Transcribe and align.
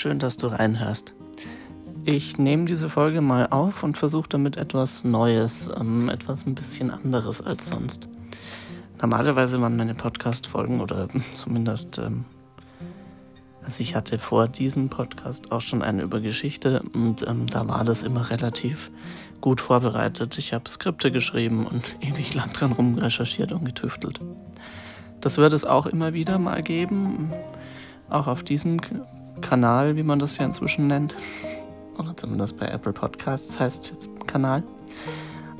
schön, 0.00 0.18
dass 0.18 0.38
du 0.38 0.46
reinhörst. 0.46 1.12
Ich 2.06 2.38
nehme 2.38 2.64
diese 2.64 2.88
Folge 2.88 3.20
mal 3.20 3.48
auf 3.50 3.82
und 3.82 3.98
versuche 3.98 4.30
damit 4.30 4.56
etwas 4.56 5.04
Neues, 5.04 5.70
ähm, 5.78 6.08
etwas 6.08 6.46
ein 6.46 6.54
bisschen 6.54 6.90
anderes 6.90 7.42
als 7.42 7.68
sonst. 7.68 8.08
Normalerweise 9.02 9.60
waren 9.60 9.76
meine 9.76 9.94
Podcast-Folgen 9.94 10.80
oder 10.80 11.06
zumindest, 11.34 11.98
ähm, 11.98 12.24
also 13.62 13.82
ich 13.82 13.94
hatte 13.94 14.18
vor 14.18 14.48
diesem 14.48 14.88
Podcast 14.88 15.52
auch 15.52 15.60
schon 15.60 15.82
eine 15.82 16.00
über 16.00 16.20
Geschichte 16.20 16.82
und 16.94 17.26
ähm, 17.28 17.46
da 17.46 17.68
war 17.68 17.84
das 17.84 18.02
immer 18.02 18.30
relativ 18.30 18.90
gut 19.42 19.60
vorbereitet. 19.60 20.38
Ich 20.38 20.54
habe 20.54 20.70
Skripte 20.70 21.10
geschrieben 21.10 21.66
und 21.66 21.96
ewig 22.00 22.32
lang 22.32 22.50
dran 22.54 22.72
rumrecherchiert 22.72 23.52
und 23.52 23.66
getüftelt. 23.66 24.18
Das 25.20 25.36
wird 25.36 25.52
es 25.52 25.66
auch 25.66 25.84
immer 25.84 26.14
wieder 26.14 26.38
mal 26.38 26.62
geben, 26.62 27.34
auch 28.08 28.28
auf 28.28 28.42
diesem 28.42 28.80
Kanal, 29.40 29.96
wie 29.96 30.02
man 30.02 30.18
das 30.18 30.38
ja 30.38 30.44
inzwischen 30.44 30.86
nennt. 30.86 31.16
Oder 31.98 32.16
zumindest 32.16 32.58
bei 32.58 32.66
Apple 32.66 32.92
Podcasts 32.92 33.58
heißt 33.58 33.84
es 33.84 33.90
jetzt 33.90 34.26
Kanal. 34.26 34.62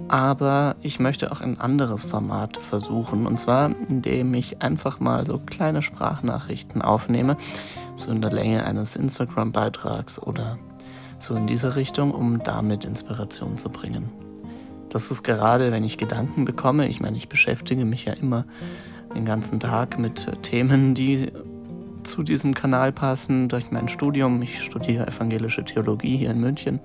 Aber 0.08 0.76
ich 0.80 0.98
möchte 0.98 1.30
auch 1.30 1.40
ein 1.40 1.60
anderes 1.60 2.04
Format 2.04 2.56
versuchen. 2.56 3.26
Und 3.26 3.38
zwar, 3.38 3.70
indem 3.88 4.34
ich 4.34 4.62
einfach 4.62 4.98
mal 5.00 5.24
so 5.24 5.38
kleine 5.38 5.82
Sprachnachrichten 5.82 6.82
aufnehme. 6.82 7.36
So 7.96 8.10
in 8.10 8.22
der 8.22 8.32
Länge 8.32 8.64
eines 8.64 8.96
Instagram-Beitrags 8.96 10.20
oder 10.20 10.58
so 11.18 11.34
in 11.34 11.46
dieser 11.46 11.76
Richtung, 11.76 12.12
um 12.12 12.42
damit 12.42 12.84
Inspiration 12.84 13.58
zu 13.58 13.68
bringen. 13.68 14.10
Das 14.88 15.10
ist 15.10 15.22
gerade, 15.22 15.70
wenn 15.70 15.84
ich 15.84 15.98
Gedanken 15.98 16.44
bekomme. 16.44 16.88
Ich 16.88 17.00
meine, 17.00 17.16
ich 17.16 17.28
beschäftige 17.28 17.84
mich 17.84 18.06
ja 18.06 18.14
immer 18.14 18.44
den 19.14 19.24
ganzen 19.24 19.60
Tag 19.60 19.98
mit 19.98 20.42
Themen, 20.42 20.94
die 20.94 21.30
zu 22.02 22.22
diesem 22.22 22.54
Kanal 22.54 22.92
passen 22.92 23.48
durch 23.48 23.70
mein 23.70 23.88
Studium. 23.88 24.42
Ich 24.42 24.62
studiere 24.62 25.06
evangelische 25.06 25.64
Theologie 25.64 26.16
hier 26.16 26.30
in 26.30 26.40
München, 26.40 26.80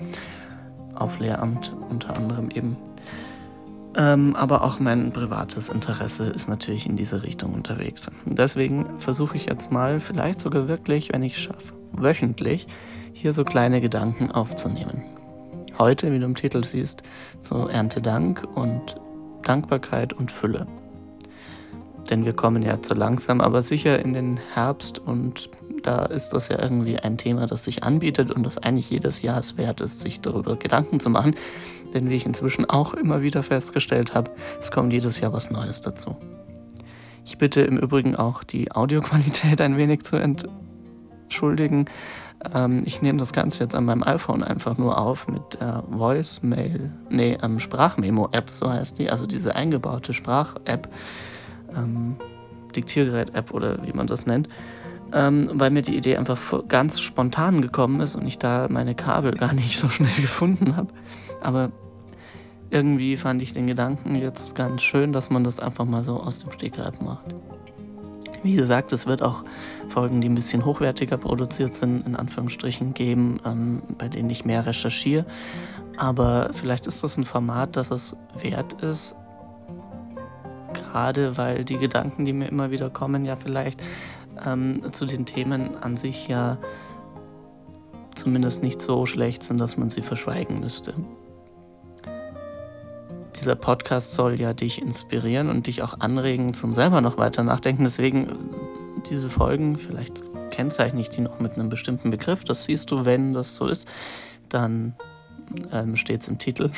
auf 0.96 1.20
Lehramt 1.20 1.76
unter 1.90 2.16
anderem 2.16 2.50
eben. 2.52 2.78
Ähm, 3.98 4.36
aber 4.36 4.64
auch 4.64 4.80
mein 4.80 5.12
privates 5.12 5.70
Interesse 5.70 6.26
ist 6.28 6.50
natürlich 6.50 6.86
in 6.86 6.98
diese 6.98 7.24
Richtung 7.24 7.54
unterwegs. 7.54 8.08
Deswegen 8.26 9.00
versuche 9.00 9.38
ich 9.38 9.46
jetzt 9.46 9.72
mal, 9.72 10.00
vielleicht 10.00 10.42
sogar 10.42 10.68
wirklich, 10.68 11.14
wenn 11.14 11.24
ich 11.24 11.36
es 11.36 11.42
schaffe, 11.42 11.74
wöchentlich 11.94 12.68
hier 13.14 13.32
so 13.32 13.46
kleine 13.46 13.80
Gedanken 13.80 14.32
aufzunehmen. 14.32 15.04
Heute, 15.80 16.12
wie 16.12 16.20
du 16.20 16.26
im 16.26 16.36
Titel 16.36 16.64
siehst, 16.64 17.04
so 17.42 17.68
Erntedank 17.68 18.46
und 18.56 18.96
Dankbarkeit 19.44 20.14
und 20.14 20.32
Fülle 20.32 20.68
denn 22.10 22.26
wir 22.26 22.34
kommen 22.34 22.62
ja 22.62 22.82
zu 22.82 22.94
langsam, 22.94 23.42
aber 23.42 23.62
sicher 23.62 24.00
in 24.00 24.14
den 24.14 24.40
Herbst 24.54 25.00
und 25.00 25.50
da 25.84 26.06
ist 26.06 26.30
das 26.30 26.50
ja 26.50 26.62
irgendwie 26.62 26.98
ein 26.98 27.18
Thema, 27.18 27.46
das 27.46 27.64
sich 27.64 27.84
anbietet 27.84 28.32
und 28.32 28.46
das 28.46 28.58
eigentlich 28.58 28.90
jedes 28.90 29.22
Jahr 29.22 29.40
es 29.40 29.58
wert 29.58 29.82
ist, 29.82 30.00
sich 30.00 30.20
darüber 30.20 30.56
Gedanken 30.56 31.00
zu 31.00 31.10
machen. 31.10 31.36
Denn 31.94 32.10
wie 32.10 32.16
ich 32.16 32.26
inzwischen 32.26 32.68
auch 32.70 32.94
immer 32.94 33.22
wieder 33.22 33.44
festgestellt 33.44 34.16
habe, 34.16 34.32
es 34.60 34.72
kommt 34.72 34.94
jedes 34.94 35.20
Jahr 35.20 35.32
was 35.34 35.52
Neues 35.52 35.82
dazu. 35.82 36.18
Ich 37.24 37.38
bitte 37.38 37.62
im 37.62 37.78
Übrigen 37.78 38.16
auch 38.16 38.44
die 38.44 38.72
Audioqualität 38.72 39.62
ein 39.62 39.78
wenig 39.78 40.04
zu 40.04 40.18
entschuldigen. 40.18 41.86
Ähm, 42.54 42.84
ich 42.86 43.02
nehme 43.02 43.20
das 43.20 43.34
Ganze 43.34 43.64
jetzt 43.64 43.76
an 43.76 43.86
meinem 43.86 44.04
iPhone 44.04 44.44
einfach 44.44 44.78
nur 44.78 44.98
auf 45.00 45.28
mit 45.28 45.60
der 45.60 45.84
Voicemail, 45.88 46.92
nee, 47.10 47.38
ähm, 47.42 47.60
Sprachmemo-App, 47.60 48.50
so 48.50 48.72
heißt 48.72 49.00
die, 49.00 49.10
also 49.10 49.26
diese 49.26 49.56
eingebaute 49.56 50.14
Sprach-App 50.14 50.90
ähm, 51.76 52.18
Diktiergerät-App 52.76 53.54
oder 53.54 53.86
wie 53.86 53.94
man 53.94 54.08
das 54.08 54.26
nennt, 54.26 54.50
ähm, 55.14 55.50
weil 55.54 55.72
mir 55.72 55.82
die 55.82 55.96
Idee 55.96 56.18
einfach 56.18 56.68
ganz 56.68 57.00
spontan 57.00 57.62
gekommen 57.62 58.00
ist 58.02 58.16
und 58.16 58.28
ich 58.28 58.38
da 58.38 58.68
meine 58.70 58.96
Kabel 58.96 59.34
gar 59.36 59.54
nicht 59.54 59.78
so 59.78 59.90
schnell 59.90 60.16
gefunden 60.22 60.76
habe. 60.76 60.90
Aber 61.42 61.72
irgendwie 62.70 63.16
fand 63.18 63.42
ich 63.42 63.54
den 63.54 63.68
Gedanken 63.68 64.16
jetzt 64.16 64.56
ganz 64.56 64.82
schön, 64.82 65.14
dass 65.14 65.30
man 65.30 65.44
das 65.44 65.60
einfach 65.60 65.86
mal 65.86 66.04
so 66.04 66.20
aus 66.20 66.40
dem 66.40 66.52
Stegreif 66.52 67.00
macht. 67.00 67.36
Wie 68.44 68.56
gesagt, 68.56 68.94
es 68.94 69.08
wird 69.08 69.24
auch 69.24 69.44
Folgen, 69.88 70.22
die 70.22 70.30
ein 70.30 70.36
bisschen 70.36 70.66
hochwertiger 70.66 71.18
produziert 71.18 71.74
sind, 71.74 72.06
in 72.06 72.16
Anführungsstrichen 72.16 72.94
geben, 72.94 73.40
ähm, 73.46 73.82
bei 73.98 74.08
denen 74.08 74.30
ich 74.30 74.46
mehr 74.46 74.66
recherchiere. 74.66 75.26
Aber 75.98 76.50
vielleicht 76.54 76.86
ist 76.86 77.04
das 77.04 77.18
ein 77.18 77.24
Format, 77.24 77.76
das 77.76 77.90
es 77.90 78.16
wert 78.40 78.74
ist, 78.84 79.16
gerade 80.76 81.38
weil 81.38 81.66
die 81.66 81.78
Gedanken, 81.78 82.26
die 82.26 82.34
mir 82.34 82.48
immer 82.48 82.72
wieder 82.72 82.90
kommen, 82.90 83.26
ja 83.26 83.36
vielleicht 83.36 83.84
ähm, 84.46 84.92
zu 84.92 85.06
den 85.06 85.26
Themen 85.26 85.78
an 85.82 85.98
sich 85.98 86.28
ja 86.28 86.58
zumindest 88.16 88.64
nicht 88.64 88.82
so 88.82 89.06
schlecht 89.06 89.44
sind, 89.44 89.60
dass 89.60 89.78
man 89.78 89.90
sie 89.90 90.02
verschweigen 90.02 90.60
müsste. 90.60 90.94
Dieser 93.36 93.56
Podcast 93.56 94.14
soll 94.14 94.40
ja 94.40 94.54
dich 94.54 94.82
inspirieren 94.82 95.50
und 95.50 95.68
dich 95.68 95.84
auch 95.84 96.00
anregen 96.00 96.54
zum 96.54 96.74
selber 96.74 97.02
noch 97.02 97.18
weiter 97.18 97.44
nachdenken. 97.44 97.84
Deswegen 97.84 98.32
diese 99.10 99.30
Folgen, 99.30 99.78
vielleicht 99.78 100.24
kennzeichne 100.52 101.02
ich 101.02 101.10
die 101.10 101.22
noch 101.22 101.40
mit 101.40 101.54
einem 101.54 101.70
bestimmten 101.70 102.10
Begriff. 102.10 102.44
Das 102.44 102.64
siehst 102.64 102.92
du, 102.92 103.06
wenn 103.06 103.34
das 103.34 103.56
so 103.56 103.68
ist, 103.68 103.88
dann 104.50 104.96
ähm, 105.72 105.98
steht 105.98 106.22
es 106.22 106.28
im 106.28 106.38
Titel. 106.38 106.72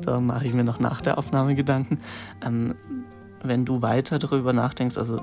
Da 0.00 0.20
mache 0.20 0.46
ich 0.46 0.52
mir 0.52 0.64
noch 0.64 0.80
nach 0.80 1.00
der 1.00 1.18
Aufnahme 1.18 1.54
Gedanken. 1.54 2.00
Ähm, 2.44 2.74
wenn 3.42 3.64
du 3.64 3.82
weiter 3.82 4.18
darüber 4.18 4.52
nachdenkst, 4.52 4.96
also 4.96 5.20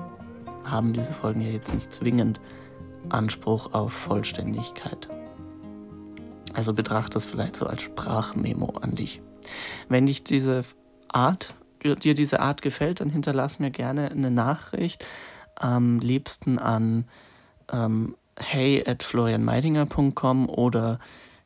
haben 0.64 0.92
diese 0.92 1.12
Folgen 1.12 1.40
ja 1.40 1.48
jetzt 1.48 1.74
nicht 1.74 1.92
zwingend 1.92 2.40
Anspruch 3.08 3.72
auf 3.74 3.92
Vollständigkeit. 3.92 5.08
Also 6.54 6.74
betrachte 6.74 7.18
es 7.18 7.24
vielleicht 7.24 7.56
so 7.56 7.66
als 7.66 7.82
Sprachmemo 7.82 8.74
an 8.80 8.94
dich. 8.94 9.20
Wenn 9.88 10.06
dich 10.06 10.22
diese 10.22 10.62
Art, 11.08 11.54
dir 11.82 12.14
diese 12.14 12.40
Art 12.40 12.62
gefällt, 12.62 13.00
dann 13.00 13.10
hinterlass 13.10 13.58
mir 13.58 13.70
gerne 13.70 14.10
eine 14.10 14.30
Nachricht. 14.30 15.06
Am 15.56 15.98
liebsten 15.98 16.58
an 16.58 17.06
ähm, 17.72 18.14
hey 18.38 18.84
at 18.86 19.02
florianmeidinger.com 19.02 20.48
oder 20.48 20.98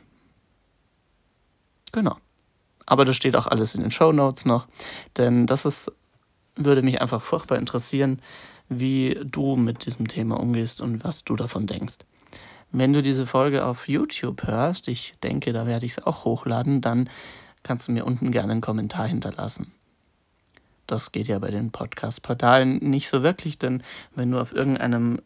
Genau. 1.92 2.16
Aber 2.86 3.04
das 3.04 3.16
steht 3.16 3.34
auch 3.34 3.48
alles 3.48 3.74
in 3.74 3.82
den 3.82 3.90
Show 3.90 4.12
Notes 4.12 4.44
noch, 4.44 4.68
denn 5.16 5.48
das 5.48 5.64
ist, 5.64 5.90
würde 6.54 6.82
mich 6.82 7.02
einfach 7.02 7.22
furchtbar 7.22 7.58
interessieren, 7.58 8.22
wie 8.68 9.18
du 9.24 9.56
mit 9.56 9.84
diesem 9.84 10.06
Thema 10.06 10.38
umgehst 10.38 10.80
und 10.80 11.02
was 11.02 11.24
du 11.24 11.34
davon 11.34 11.66
denkst. 11.66 11.96
Wenn 12.72 12.92
du 12.92 13.02
diese 13.02 13.26
Folge 13.26 13.64
auf 13.64 13.88
YouTube 13.88 14.46
hörst, 14.46 14.88
ich 14.88 15.14
denke, 15.22 15.52
da 15.52 15.66
werde 15.66 15.86
ich 15.86 15.92
es 15.92 16.06
auch 16.06 16.24
hochladen, 16.24 16.80
dann 16.80 17.10
kannst 17.62 17.88
du 17.88 17.92
mir 17.92 18.04
unten 18.04 18.30
gerne 18.30 18.52
einen 18.52 18.60
Kommentar 18.60 19.06
hinterlassen. 19.06 19.72
Das 20.86 21.12
geht 21.12 21.26
ja 21.28 21.38
bei 21.38 21.50
den 21.50 21.70
Podcast-Portalen 21.70 22.78
nicht 22.78 23.08
so 23.08 23.22
wirklich, 23.22 23.58
denn 23.58 23.82
wenn 24.14 24.30
du 24.30 24.40
auf 24.40 24.54
irgendeinem, 24.54 25.20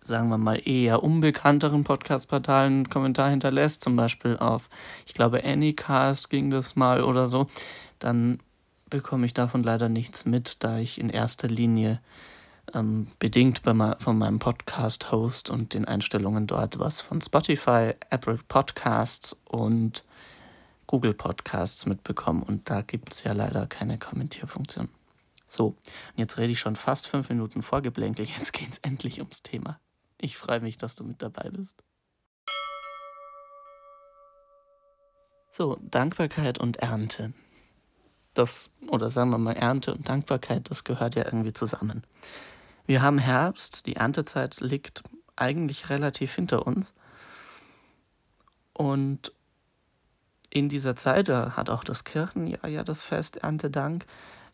sagen 0.00 0.28
wir 0.28 0.38
mal, 0.38 0.60
eher 0.64 1.02
unbekannteren 1.02 1.84
Podcast-Portal 1.84 2.66
einen 2.66 2.88
Kommentar 2.88 3.30
hinterlässt, 3.30 3.82
zum 3.82 3.96
Beispiel 3.96 4.36
auf, 4.36 4.68
ich 5.06 5.14
glaube, 5.14 5.44
Anycast 5.44 6.30
ging 6.30 6.50
das 6.50 6.76
mal 6.76 7.02
oder 7.02 7.26
so, 7.26 7.48
dann 7.98 8.40
bekomme 8.90 9.26
ich 9.26 9.34
davon 9.34 9.62
leider 9.62 9.88
nichts 9.88 10.24
mit, 10.24 10.64
da 10.64 10.78
ich 10.78 11.00
in 11.00 11.10
erster 11.10 11.48
Linie 11.48 12.00
ähm, 12.74 13.08
bedingt 13.18 13.62
bei, 13.62 13.74
von 13.98 14.18
meinem 14.18 14.38
Podcast-Host 14.38 15.50
und 15.50 15.74
den 15.74 15.84
Einstellungen 15.84 16.46
dort 16.46 16.78
was 16.78 17.00
von 17.00 17.20
Spotify, 17.20 17.94
Apple 18.10 18.38
Podcasts 18.48 19.36
und 19.44 20.04
Google 20.86 21.14
Podcasts 21.14 21.86
mitbekommen. 21.86 22.42
Und 22.42 22.70
da 22.70 22.82
gibt 22.82 23.12
es 23.12 23.24
ja 23.24 23.32
leider 23.32 23.66
keine 23.66 23.98
Kommentierfunktion. 23.98 24.88
So, 25.46 25.74
jetzt 26.16 26.38
rede 26.38 26.52
ich 26.52 26.60
schon 26.60 26.76
fast 26.76 27.06
fünf 27.08 27.28
Minuten 27.30 27.62
vorgeblänkelt. 27.62 28.28
Jetzt 28.36 28.52
geht 28.52 28.72
es 28.72 28.78
endlich 28.78 29.18
ums 29.20 29.42
Thema. 29.42 29.80
Ich 30.18 30.36
freue 30.36 30.60
mich, 30.60 30.76
dass 30.76 30.94
du 30.94 31.04
mit 31.04 31.22
dabei 31.22 31.50
bist. 31.50 31.82
So, 35.50 35.78
Dankbarkeit 35.80 36.58
und 36.58 36.76
Ernte. 36.76 37.32
Das, 38.34 38.70
oder 38.88 39.10
sagen 39.10 39.30
wir 39.30 39.38
mal, 39.38 39.54
Ernte 39.54 39.94
und 39.94 40.08
Dankbarkeit, 40.08 40.70
das 40.70 40.84
gehört 40.84 41.16
ja 41.16 41.24
irgendwie 41.24 41.52
zusammen. 41.52 42.04
Wir 42.88 43.02
haben 43.02 43.18
Herbst, 43.18 43.84
die 43.84 43.96
Erntezeit 43.96 44.60
liegt 44.60 45.02
eigentlich 45.36 45.90
relativ 45.90 46.34
hinter 46.34 46.66
uns. 46.66 46.94
Und 48.72 49.34
in 50.48 50.70
dieser 50.70 50.96
Zeit, 50.96 51.28
da 51.28 51.54
hat 51.54 51.68
auch 51.68 51.84
das 51.84 52.04
Kirchenjahr 52.04 52.66
ja 52.66 52.84
das 52.84 53.02
Fest 53.02 53.36
Erntedank, 53.36 54.06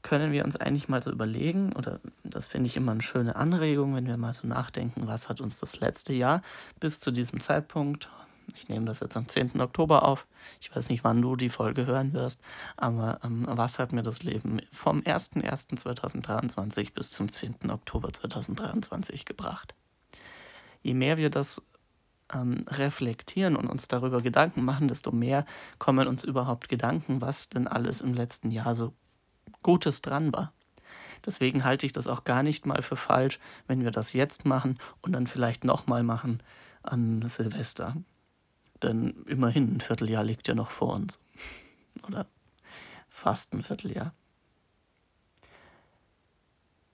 können 0.03 0.33
wir 0.33 0.45
uns 0.45 0.57
eigentlich 0.57 0.89
mal 0.89 1.01
so 1.01 1.13
überlegen, 1.13 1.75
oder 1.75 2.01
das 2.25 2.49
finde 2.49 2.67
ich 2.67 2.77
immer 2.77 2.91
eine 2.91 3.03
schöne 3.03 3.37
Anregung, 3.37 3.95
wenn 3.95 4.09
wir 4.09 4.17
mal 4.17 4.35
so 4.35 4.49
nachdenken, 4.49 5.07
was 5.07 5.29
hat 5.29 5.41
uns 5.41 5.61
das 5.61 5.79
letzte 5.79 6.13
Jahr 6.13 6.43
bis 6.81 6.99
zu 6.99 7.13
diesem 7.13 7.39
Zeitpunkt, 7.39 8.09
Ich 8.57 8.69
nehme 8.69 8.87
das 8.87 9.01
jetzt 9.01 9.17
am 9.17 9.29
10. 9.29 9.61
Oktober 9.61 10.05
auf. 10.05 10.27
Ich 10.61 10.75
weiß 10.75 10.91
nicht, 10.91 11.05
wann 11.05 11.23
du 11.23 11.37
die 11.37 11.49
Folge 11.49 11.87
hören 11.87 12.13
wirst, 12.13 12.41
aber 12.77 13.21
ähm, 13.25 13.47
was 13.49 13.79
hat 13.79 13.93
mir 13.93 14.03
das 14.03 14.23
Leben 14.23 14.61
vom 14.71 15.01
01.01.2023 15.01 16.93
bis 16.93 17.13
zum 17.13 17.29
10. 17.29 17.71
Oktober 17.71 18.13
2023 18.13 19.25
gebracht? 19.25 19.75
Je 20.83 20.95
mehr 20.95 21.17
wir 21.17 21.31
das 21.31 21.63
ähm, 22.33 22.65
reflektieren 22.69 23.57
und 23.57 23.67
uns 23.69 23.89
darüber 23.89 24.21
Gedanken 24.21 24.65
machen, 24.65 24.89
desto 24.89 25.13
mehr 25.13 25.45
kommen 25.79 26.09
uns 26.09 26.25
überhaupt 26.25 26.69
Gedanken, 26.69 27.21
was 27.21 27.49
denn 27.49 27.67
alles 27.67 28.01
im 28.01 28.15
letzten 28.15 28.51
Jahr 28.51 28.75
so 28.75 28.93
Gutes 29.63 30.03
dran 30.03 30.33
war. 30.33 30.53
Deswegen 31.25 31.65
halte 31.65 31.87
ich 31.87 31.93
das 31.93 32.07
auch 32.07 32.25
gar 32.25 32.43
nicht 32.43 32.67
mal 32.67 32.83
für 32.83 32.97
falsch, 32.97 33.39
wenn 33.67 33.83
wir 33.83 33.91
das 33.91 34.13
jetzt 34.13 34.45
machen 34.45 34.79
und 35.01 35.13
dann 35.13 35.27
vielleicht 35.27 35.65
nochmal 35.65 36.03
machen 36.03 36.43
an 36.83 37.27
Silvester. 37.29 37.97
Denn 38.85 39.25
immerhin 39.27 39.77
ein 39.77 39.81
Vierteljahr 39.81 40.23
liegt 40.23 40.47
ja 40.47 40.55
noch 40.55 40.71
vor 40.71 40.95
uns. 40.95 41.19
Oder 42.07 42.27
fast 43.09 43.53
ein 43.53 43.63
Vierteljahr. 43.63 44.15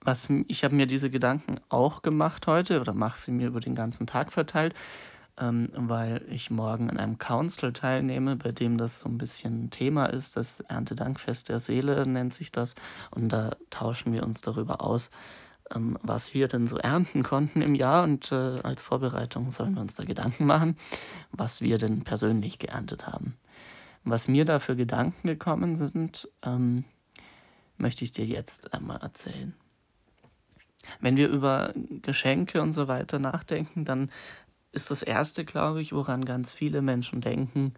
Was, 0.02 0.30
ich 0.48 0.64
habe 0.64 0.74
mir 0.74 0.86
diese 0.86 1.10
Gedanken 1.10 1.60
auch 1.68 2.00
gemacht 2.00 2.46
heute 2.46 2.80
oder 2.80 2.94
mache 2.94 3.18
sie 3.18 3.32
mir 3.32 3.48
über 3.48 3.60
den 3.60 3.74
ganzen 3.74 4.06
Tag 4.06 4.32
verteilt 4.32 4.74
ähm, 5.40 5.70
weil 5.74 6.22
ich 6.28 6.50
morgen 6.50 6.90
an 6.90 6.98
einem 6.98 7.18
Council 7.18 7.72
teilnehme, 7.72 8.36
bei 8.36 8.52
dem 8.52 8.76
das 8.76 9.00
so 9.00 9.08
ein 9.08 9.18
bisschen 9.18 9.70
Thema 9.70 10.06
ist. 10.06 10.36
Das 10.36 10.60
Erntedankfest 10.60 11.48
der 11.48 11.58
Seele 11.58 12.06
nennt 12.06 12.34
sich 12.34 12.52
das. 12.52 12.74
Und 13.10 13.30
da 13.30 13.52
tauschen 13.70 14.12
wir 14.12 14.22
uns 14.24 14.42
darüber 14.42 14.82
aus, 14.82 15.10
ähm, 15.74 15.98
was 16.02 16.34
wir 16.34 16.48
denn 16.48 16.66
so 16.66 16.78
ernten 16.78 17.22
konnten 17.22 17.62
im 17.62 17.74
Jahr. 17.74 18.04
Und 18.04 18.32
äh, 18.32 18.60
als 18.62 18.82
Vorbereitung 18.82 19.50
sollen 19.50 19.74
wir 19.74 19.80
uns 19.80 19.94
da 19.94 20.04
Gedanken 20.04 20.46
machen, 20.46 20.76
was 21.32 21.60
wir 21.60 21.78
denn 21.78 22.02
persönlich 22.02 22.58
geerntet 22.58 23.06
haben. 23.06 23.36
Was 24.04 24.28
mir 24.28 24.44
da 24.44 24.58
für 24.58 24.76
Gedanken 24.76 25.28
gekommen 25.28 25.76
sind, 25.76 26.28
ähm, 26.42 26.84
möchte 27.76 28.04
ich 28.04 28.12
dir 28.12 28.24
jetzt 28.24 28.72
einmal 28.72 28.98
erzählen. 28.98 29.54
Wenn 31.00 31.16
wir 31.16 31.28
über 31.28 31.72
Geschenke 32.02 32.62
und 32.62 32.72
so 32.72 32.88
weiter 32.88 33.18
nachdenken, 33.18 33.84
dann 33.84 34.10
ist 34.72 34.90
das 34.90 35.02
Erste, 35.02 35.44
glaube 35.44 35.80
ich, 35.80 35.92
woran 35.92 36.24
ganz 36.24 36.52
viele 36.52 36.80
Menschen 36.80 37.20
denken, 37.20 37.74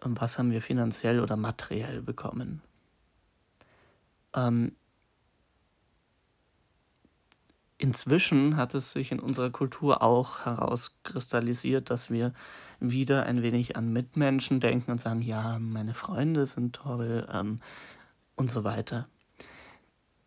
was 0.00 0.38
haben 0.38 0.50
wir 0.50 0.62
finanziell 0.62 1.20
oder 1.20 1.36
materiell 1.36 2.02
bekommen. 2.02 2.62
Ähm, 4.34 4.72
inzwischen 7.78 8.56
hat 8.56 8.74
es 8.74 8.92
sich 8.92 9.12
in 9.12 9.20
unserer 9.20 9.50
Kultur 9.50 10.02
auch 10.02 10.44
herauskristallisiert, 10.44 11.90
dass 11.90 12.10
wir 12.10 12.32
wieder 12.80 13.24
ein 13.24 13.42
wenig 13.42 13.76
an 13.76 13.92
Mitmenschen 13.92 14.60
denken 14.60 14.90
und 14.90 15.00
sagen, 15.00 15.22
ja, 15.22 15.58
meine 15.58 15.94
Freunde 15.94 16.46
sind 16.46 16.76
toll 16.76 17.26
ähm, 17.32 17.60
und 18.36 18.50
so 18.50 18.64
weiter 18.64 19.08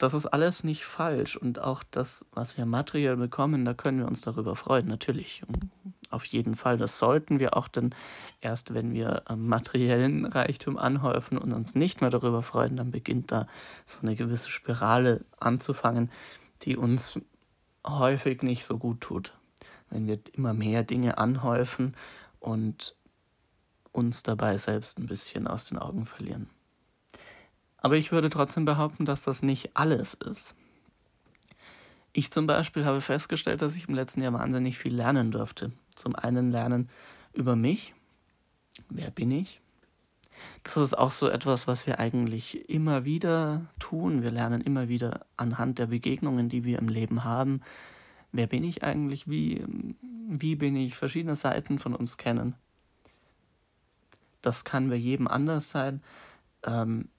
das 0.01 0.13
ist 0.15 0.25
alles 0.25 0.63
nicht 0.63 0.83
falsch 0.83 1.37
und 1.37 1.59
auch 1.59 1.83
das, 1.91 2.25
was 2.31 2.57
wir 2.57 2.65
materiell 2.65 3.17
bekommen, 3.17 3.65
da 3.65 3.73
können 3.73 3.99
wir 3.99 4.07
uns 4.07 4.21
darüber 4.21 4.55
freuen, 4.55 4.87
natürlich. 4.87 5.43
Auf 6.09 6.25
jeden 6.25 6.55
Fall, 6.55 6.77
das 6.77 6.97
sollten 6.97 7.39
wir 7.39 7.55
auch, 7.55 7.67
denn 7.67 7.93
erst 8.41 8.73
wenn 8.73 8.93
wir 8.93 9.23
materiellen 9.35 10.25
Reichtum 10.25 10.77
anhäufen 10.77 11.37
und 11.37 11.53
uns 11.53 11.75
nicht 11.75 12.01
mehr 12.01 12.09
darüber 12.09 12.41
freuen, 12.41 12.77
dann 12.77 12.91
beginnt 12.91 13.31
da 13.31 13.45
so 13.85 14.01
eine 14.01 14.15
gewisse 14.15 14.49
Spirale 14.49 15.23
anzufangen, 15.39 16.09
die 16.63 16.75
uns 16.75 17.19
häufig 17.85 18.43
nicht 18.43 18.65
so 18.65 18.77
gut 18.77 19.01
tut. 19.01 19.33
Wenn 19.89 20.07
wir 20.07 20.19
immer 20.33 20.53
mehr 20.53 20.83
Dinge 20.83 21.17
anhäufen 21.17 21.95
und 22.39 22.95
uns 23.91 24.23
dabei 24.23 24.57
selbst 24.57 24.99
ein 24.99 25.07
bisschen 25.07 25.47
aus 25.47 25.65
den 25.65 25.77
Augen 25.77 26.05
verlieren. 26.05 26.49
Aber 27.77 27.97
ich 27.97 28.11
würde 28.11 28.29
trotzdem 28.29 28.63
behaupten, 28.65 29.05
dass 29.05 29.23
das 29.23 29.43
nicht 29.43 29.75
alles 29.75 30.13
ist. 30.13 30.55
Ich 32.13 32.31
zum 32.31 32.45
Beispiel 32.45 32.85
habe 32.85 33.01
festgestellt, 33.01 33.61
dass 33.61 33.75
ich 33.75 33.87
im 33.87 33.95
letzten 33.95 34.21
Jahr 34.21 34.33
wahnsinnig 34.33 34.77
viel 34.77 34.93
lernen 34.93 35.31
durfte. 35.31 35.71
Zum 35.95 36.15
einen 36.15 36.51
lernen 36.51 36.89
über 37.33 37.55
mich. 37.55 37.95
Wer 38.89 39.11
bin 39.11 39.31
ich? 39.31 39.60
Das 40.63 40.77
ist 40.77 40.97
auch 40.97 41.11
so 41.11 41.29
etwas, 41.29 41.67
was 41.67 41.87
wir 41.87 41.99
eigentlich 41.99 42.69
immer 42.69 43.03
wieder 43.03 43.65
tun. 43.79 44.21
Wir 44.21 44.31
lernen 44.31 44.61
immer 44.61 44.87
wieder 44.89 45.25
anhand 45.37 45.79
der 45.79 45.87
Begegnungen, 45.87 46.49
die 46.49 46.63
wir 46.63 46.79
im 46.79 46.87
Leben 46.87 47.23
haben. 47.23 47.61
Wer 48.31 48.47
bin 48.47 48.63
ich 48.63 48.83
eigentlich? 48.83 49.29
Wie, 49.29 49.65
wie 50.27 50.55
bin 50.55 50.75
ich? 50.75 50.95
Verschiedene 50.95 51.35
Seiten 51.35 51.79
von 51.79 51.95
uns 51.95 52.17
kennen. 52.17 52.55
Das 54.41 54.63
kann 54.63 54.89
bei 54.89 54.95
jedem 54.95 55.27
anders 55.27 55.69
sein. 55.69 56.01
Ähm, 56.63 57.09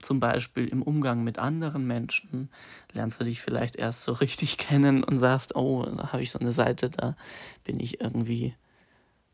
zum 0.00 0.20
Beispiel 0.20 0.68
im 0.68 0.82
Umgang 0.82 1.24
mit 1.24 1.38
anderen 1.38 1.86
Menschen 1.86 2.50
lernst 2.92 3.20
du 3.20 3.24
dich 3.24 3.40
vielleicht 3.40 3.76
erst 3.76 4.02
so 4.02 4.12
richtig 4.12 4.58
kennen 4.58 5.02
und 5.04 5.18
sagst, 5.18 5.56
oh, 5.56 5.84
da 5.84 6.12
habe 6.12 6.22
ich 6.22 6.30
so 6.30 6.38
eine 6.38 6.52
Seite, 6.52 6.90
da 6.90 7.16
bin 7.64 7.80
ich 7.80 8.00
irgendwie 8.00 8.54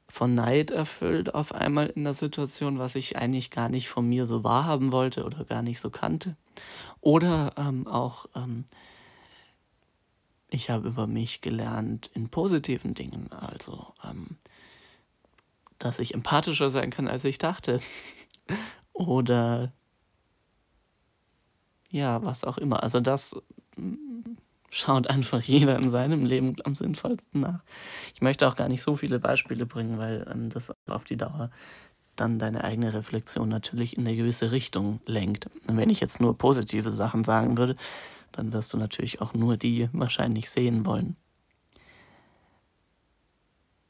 von 0.09 0.35
Neid 0.35 0.71
erfüllt 0.71 1.35
auf 1.35 1.55
einmal 1.55 1.87
in 1.87 2.05
der 2.05 2.15
Situation, 2.15 2.79
was 2.79 2.95
ich 2.95 3.17
eigentlich 3.17 3.51
gar 3.51 3.69
nicht 3.69 3.89
von 3.89 4.09
mir 4.09 4.27
so 4.27 4.45
wahrhaben 4.45 4.93
wollte 4.93 5.25
oder 5.25 5.45
gar 5.45 5.63
nicht 5.63 5.81
so 5.81 5.91
kannte. 5.91 6.37
Oder 7.01 7.53
ähm, 7.57 7.87
auch, 7.87 8.27
ähm, 8.37 8.65
ich 10.51 10.71
habe 10.71 10.89
über 10.89 11.07
mich 11.07 11.41
gelernt 11.41 12.11
in 12.15 12.29
positiven 12.29 12.95
Dingen, 12.95 13.33
also 13.33 13.93
ähm, 14.05 14.37
dass 15.79 15.99
ich 15.99 16.15
empathischer 16.15 16.71
sein 16.71 16.91
kann, 16.91 17.09
als 17.09 17.25
ich 17.25 17.39
dachte. 17.39 17.81
oder 18.93 19.73
ja, 21.91 22.23
was 22.23 22.45
auch 22.45 22.59
immer. 22.59 22.83
Also 22.83 23.01
das 23.01 23.37
mm, 23.77 23.95
schaut 24.75 25.09
einfach 25.09 25.41
jeder 25.43 25.77
in 25.79 25.91
seinem 25.91 26.25
Leben 26.25 26.57
am 26.65 26.75
sinnvollsten 26.75 27.41
nach. 27.41 27.63
Ich 28.15 28.23
möchte 28.23 28.49
auch 28.49 28.57
gar 28.57 28.69
nicht 28.69 28.83
so 28.83 28.97
viele 28.97 29.19
Beispiele 29.19 29.67
bringen, 29.67 29.99
weil 29.99 30.27
ähm, 30.31 30.51
das 30.51 30.73
auf 30.87 31.05
die 31.05 31.17
Dauer 31.17 31.51
dann 32.17 32.39
deine 32.39 32.63
eigene 32.63 32.95
Reflexion 32.95 33.49
natürlich 33.49 33.97
in 33.97 34.07
eine 34.07 34.17
gewisse 34.17 34.53
Richtung 34.53 35.01
lenkt. 35.07 35.49
Und 35.67 35.77
wenn 35.77 35.91
ich 35.91 36.01
jetzt 36.01 36.21
nur 36.21 36.39
positive 36.39 36.91
Sachen 36.91 37.25
sagen 37.25 37.59
würde, 37.59 37.75
dann 38.33 38.53
wirst 38.53 38.73
du 38.73 38.79
natürlich 38.79 39.21
auch 39.21 39.35
nur 39.35 39.57
die 39.57 39.89
wahrscheinlich 39.93 40.49
sehen 40.51 40.87
wollen. 40.87 41.17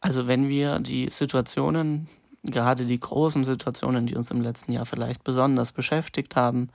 Also 0.01 0.27
wenn 0.27 0.49
wir 0.49 0.81
die 0.81 1.09
Situationen 1.11 2.09
gerade 2.43 2.85
die 2.85 3.01
großen 3.01 3.45
Situationen, 3.45 4.07
die 4.07 4.17
uns 4.17 4.31
im 4.31 4.43
letzten 4.43 4.73
Jahr 4.73 4.85
vielleicht 4.85 5.25
besonders 5.25 5.73
beschäftigt 5.73 6.37
haben, 6.37 6.69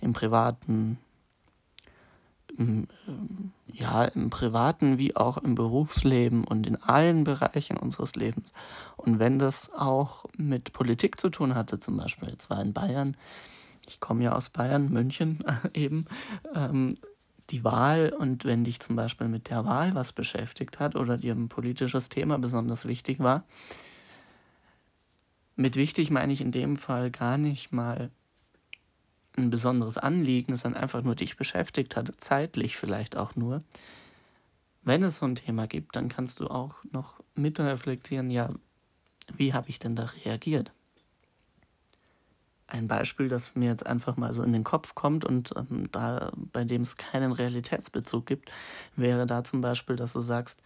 im 0.00 0.12
privaten, 0.12 0.98
im, 2.56 2.86
ja, 3.78 4.04
im 4.04 4.30
privaten 4.30 4.98
wie 4.98 5.16
auch 5.16 5.36
im 5.36 5.54
Berufsleben 5.54 6.44
und 6.44 6.66
in 6.66 6.76
allen 6.76 7.24
Bereichen 7.24 7.76
unseres 7.76 8.16
Lebens. 8.16 8.52
Und 8.96 9.18
wenn 9.18 9.38
das 9.38 9.70
auch 9.72 10.24
mit 10.36 10.72
Politik 10.72 11.20
zu 11.20 11.28
tun 11.28 11.54
hatte, 11.54 11.78
zum 11.78 11.96
Beispiel 11.98 12.30
jetzt 12.30 12.48
war 12.48 12.62
in 12.62 12.72
Bayern, 12.72 13.16
ich 13.88 14.00
komme 14.00 14.24
ja 14.24 14.32
aus 14.32 14.48
Bayern, 14.48 14.90
München 14.90 15.44
eben, 15.74 16.06
ähm, 16.54 16.96
die 17.50 17.64
Wahl 17.64 18.12
und 18.18 18.44
wenn 18.44 18.64
dich 18.64 18.80
zum 18.80 18.96
Beispiel 18.96 19.28
mit 19.28 19.50
der 19.50 19.64
Wahl 19.64 19.94
was 19.94 20.12
beschäftigt 20.12 20.80
hat 20.80 20.96
oder 20.96 21.16
dir 21.18 21.34
ein 21.34 21.48
politisches 21.48 22.08
Thema 22.08 22.38
besonders 22.38 22.86
wichtig 22.86 23.20
war, 23.20 23.44
mit 25.54 25.76
wichtig 25.76 26.10
meine 26.10 26.32
ich 26.32 26.40
in 26.40 26.50
dem 26.50 26.76
Fall 26.76 27.10
gar 27.10 27.38
nicht 27.38 27.72
mal 27.72 28.10
ein 29.36 29.50
besonderes 29.50 29.98
Anliegen, 29.98 30.56
sondern 30.56 30.82
einfach 30.82 31.02
nur 31.02 31.14
dich 31.14 31.36
beschäftigt 31.36 31.96
hat, 31.96 32.12
zeitlich 32.18 32.76
vielleicht 32.76 33.16
auch 33.16 33.36
nur. 33.36 33.60
Wenn 34.82 35.02
es 35.02 35.18
so 35.18 35.26
ein 35.26 35.34
Thema 35.34 35.66
gibt, 35.66 35.96
dann 35.96 36.08
kannst 36.08 36.40
du 36.40 36.46
auch 36.46 36.84
noch 36.92 37.20
mitreflektieren, 37.34 38.30
ja, 38.30 38.50
wie 39.34 39.52
habe 39.52 39.68
ich 39.68 39.78
denn 39.78 39.96
da 39.96 40.06
reagiert? 40.24 40.72
Ein 42.68 42.88
Beispiel, 42.88 43.28
das 43.28 43.54
mir 43.54 43.68
jetzt 43.68 43.86
einfach 43.86 44.16
mal 44.16 44.34
so 44.34 44.42
in 44.42 44.52
den 44.52 44.64
Kopf 44.64 44.94
kommt 44.94 45.24
und 45.24 45.52
ähm, 45.56 45.88
da, 45.92 46.32
bei 46.36 46.64
dem 46.64 46.82
es 46.82 46.96
keinen 46.96 47.32
Realitätsbezug 47.32 48.26
gibt, 48.26 48.52
wäre 48.96 49.26
da 49.26 49.44
zum 49.44 49.60
Beispiel, 49.60 49.96
dass 49.96 50.12
du 50.12 50.20
sagst, 50.20 50.62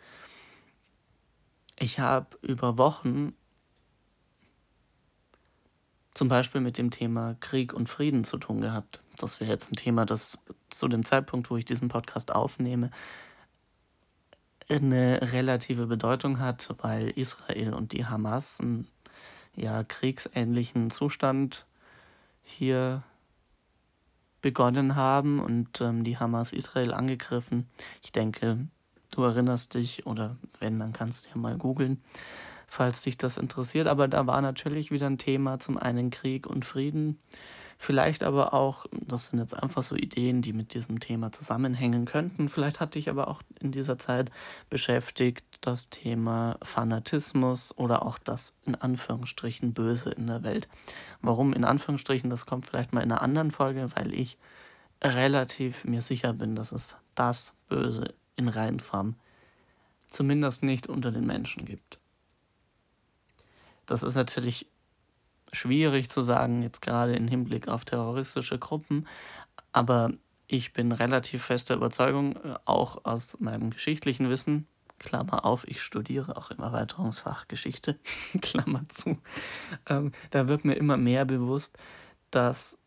ich 1.79 1.99
habe 1.99 2.37
über 2.43 2.79
Wochen 2.79 3.35
zum 6.21 6.29
Beispiel 6.29 6.61
mit 6.61 6.77
dem 6.77 6.91
Thema 6.91 7.35
Krieg 7.41 7.73
und 7.73 7.89
Frieden 7.89 8.25
zu 8.25 8.37
tun 8.37 8.61
gehabt. 8.61 9.01
Das 9.17 9.41
wäre 9.41 9.51
jetzt 9.51 9.73
ein 9.73 9.77
Thema, 9.77 10.05
das 10.05 10.37
zu 10.69 10.87
dem 10.87 11.03
Zeitpunkt, 11.03 11.51
wo 11.51 11.57
ich 11.57 11.65
diesen 11.65 11.89
Podcast 11.89 12.35
aufnehme, 12.35 12.91
eine 14.69 15.33
relative 15.33 15.87
Bedeutung 15.87 16.39
hat, 16.39 16.69
weil 16.83 17.09
Israel 17.09 17.73
und 17.73 17.93
die 17.95 18.05
Hamas 18.05 18.61
einen 18.61 18.87
ja, 19.57 19.83
kriegsähnlichen 19.83 20.91
Zustand 20.91 21.65
hier 22.43 23.03
begonnen 24.43 24.97
haben 24.97 25.41
und 25.41 25.81
ähm, 25.81 26.05
die 26.05 26.19
Hamas 26.19 26.53
Israel 26.53 26.93
angegriffen. 26.93 27.67
Ich 28.03 28.13
denke, 28.13 28.69
Du 29.15 29.23
erinnerst 29.23 29.75
dich 29.75 30.07
oder 30.07 30.37
wenn, 30.61 30.79
dann 30.79 30.93
kannst 30.93 31.27
du 31.27 31.31
ja 31.31 31.37
mal 31.37 31.57
googeln, 31.57 32.01
falls 32.67 33.03
dich 33.03 33.19
das 33.19 33.39
interessiert. 33.39 33.89
Aber 33.89 34.07
da 34.07 34.27
war 34.27 34.41
natürlich 34.41 34.91
wieder 34.91 35.07
ein 35.07 35.19
Thema, 35.19 35.59
zum 35.59 35.77
einen 35.77 36.11
Krieg 36.11 36.47
und 36.47 36.65
Frieden, 36.65 37.19
vielleicht 37.77 38.23
aber 38.23 38.53
auch, 38.53 38.85
das 38.93 39.29
sind 39.29 39.41
jetzt 39.41 39.61
einfach 39.61 39.83
so 39.83 39.97
Ideen, 39.97 40.43
die 40.43 40.53
mit 40.53 40.75
diesem 40.75 41.01
Thema 41.01 41.33
zusammenhängen 41.33 42.05
könnten. 42.05 42.49
Vielleicht 42.49 42.79
hat 42.79 42.95
dich 42.95 43.09
aber 43.09 43.27
auch 43.27 43.43
in 43.59 43.73
dieser 43.73 43.99
Zeit 43.99 44.31
beschäftigt 44.69 45.45
das 45.63 45.89
Thema 45.89 46.59
Fanatismus 46.63 47.77
oder 47.77 48.05
auch 48.05 48.19
das 48.19 48.53
in 48.67 48.75
Anführungsstrichen 48.75 49.73
Böse 49.73 50.11
in 50.11 50.27
der 50.27 50.45
Welt. 50.45 50.69
Warum 51.23 51.53
in 51.53 51.65
Anführungsstrichen, 51.65 52.29
das 52.31 52.47
kommt 52.47 52.67
vielleicht 52.67 52.93
mal 52.93 53.01
in 53.01 53.11
einer 53.11 53.23
anderen 53.23 53.51
Folge, 53.51 53.89
weil 53.97 54.15
ich 54.15 54.39
relativ 55.03 55.85
mir 55.85 56.03
sicher 56.03 56.35
bin, 56.35 56.55
dass 56.55 56.73
es 56.73 56.97
das 57.15 57.55
Böse 57.69 58.15
in 58.41 58.49
Reihenform 58.49 59.15
zumindest 60.09 60.63
nicht 60.65 60.89
unter 60.89 61.13
den 61.13 61.25
Menschen 61.25 61.65
gibt. 61.65 61.99
Das 63.87 64.03
ist 64.03 64.17
natürlich 64.17 64.67
schwierig 65.53 66.11
zu 66.11 66.23
sagen, 66.23 66.63
jetzt 66.63 66.81
gerade 66.81 67.15
im 67.15 67.29
Hinblick 67.29 67.69
auf 67.69 67.85
terroristische 67.85 68.59
Gruppen, 68.59 69.07
aber 69.73 70.13
ich 70.47 70.73
bin 70.73 70.91
relativ 70.91 71.45
fester 71.45 71.77
Überzeugung, 71.77 72.37
äh, 72.37 72.57
auch 72.65 73.05
aus 73.05 73.39
meinem 73.41 73.71
geschichtlichen 73.71 74.29
Wissen, 74.29 74.67
Klammer 74.99 75.45
auf, 75.45 75.67
ich 75.67 75.83
studiere 75.83 76.37
auch 76.37 76.51
im 76.51 76.63
Erweiterungsfach 76.63 77.49
Geschichte, 77.49 77.99
Klammer 78.41 78.89
zu, 78.89 79.19
ähm, 79.89 80.13
da 80.31 80.49
wird 80.49 80.65
mir 80.65 80.75
immer 80.75 80.97
mehr 80.97 81.25
bewusst, 81.25 81.79
dass 82.31 82.79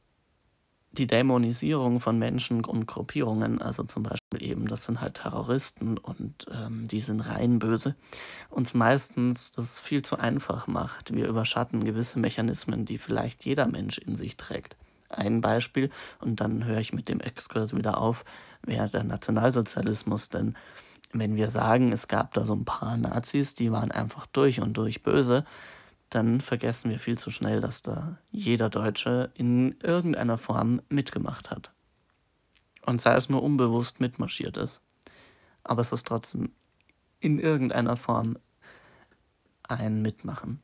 die 0.93 1.07
Dämonisierung 1.07 1.99
von 1.99 2.19
Menschen 2.19 2.63
und 2.63 2.85
Gruppierungen, 2.85 3.61
also 3.61 3.83
zum 3.83 4.03
Beispiel 4.03 4.43
eben, 4.43 4.67
das 4.67 4.83
sind 4.83 5.01
halt 5.01 5.15
Terroristen 5.15 5.97
und 5.97 6.45
ähm, 6.51 6.87
die 6.87 6.99
sind 6.99 7.21
rein 7.21 7.57
böse, 7.57 7.95
uns 8.49 8.75
meistens 8.75 9.51
das 9.51 9.79
viel 9.79 10.03
zu 10.03 10.19
einfach 10.19 10.67
macht. 10.67 11.13
Wir 11.13 11.27
überschatten 11.27 11.83
gewisse 11.83 12.19
Mechanismen, 12.19 12.85
die 12.85 12.99
vielleicht 12.99 13.43
jeder 13.45 13.67
Mensch 13.67 13.97
in 13.97 14.15
sich 14.15 14.37
trägt. 14.37 14.77
Ein 15.09 15.41
Beispiel, 15.41 15.89
und 16.19 16.41
dann 16.41 16.63
höre 16.65 16.79
ich 16.79 16.93
mit 16.93 17.09
dem 17.09 17.19
Exkurs 17.19 17.75
wieder 17.75 17.97
auf, 17.97 18.23
wäre 18.63 18.89
der 18.89 19.03
Nationalsozialismus, 19.03 20.29
denn 20.29 20.55
wenn 21.11 21.35
wir 21.35 21.49
sagen, 21.49 21.91
es 21.91 22.07
gab 22.07 22.33
da 22.33 22.45
so 22.45 22.53
ein 22.53 22.65
paar 22.65 22.97
Nazis, 22.97 23.53
die 23.53 23.71
waren 23.71 23.91
einfach 23.91 24.25
durch 24.27 24.61
und 24.61 24.73
durch 24.77 25.03
böse, 25.03 25.45
dann 26.15 26.41
vergessen 26.41 26.89
wir 26.89 26.99
viel 26.99 27.17
zu 27.17 27.29
schnell, 27.29 27.61
dass 27.61 27.81
da 27.81 28.17
jeder 28.31 28.69
Deutsche 28.69 29.31
in 29.33 29.75
irgendeiner 29.81 30.37
Form 30.37 30.81
mitgemacht 30.89 31.51
hat. 31.51 31.71
Und 32.85 33.01
sei 33.01 33.15
es 33.15 33.29
nur 33.29 33.41
unbewusst 33.41 33.99
mitmarschiert 33.99 34.57
ist. 34.57 34.81
Aber 35.63 35.81
es 35.81 35.91
ist 35.91 36.05
trotzdem 36.05 36.51
in 37.19 37.39
irgendeiner 37.39 37.95
Form 37.95 38.37
ein 39.63 40.01
Mitmachen. 40.01 40.61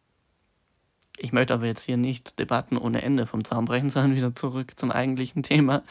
Ich 1.17 1.33
möchte 1.33 1.53
aber 1.53 1.65
jetzt 1.65 1.83
hier 1.83 1.97
nicht 1.97 2.39
Debatten 2.39 2.77
ohne 2.77 3.01
Ende 3.01 3.25
vom 3.25 3.43
Zaun 3.43 3.65
brechen, 3.65 3.89
sondern 3.89 4.15
wieder 4.15 4.33
zurück 4.33 4.77
zum 4.77 4.91
eigentlichen 4.91 5.43
Thema. 5.43 5.83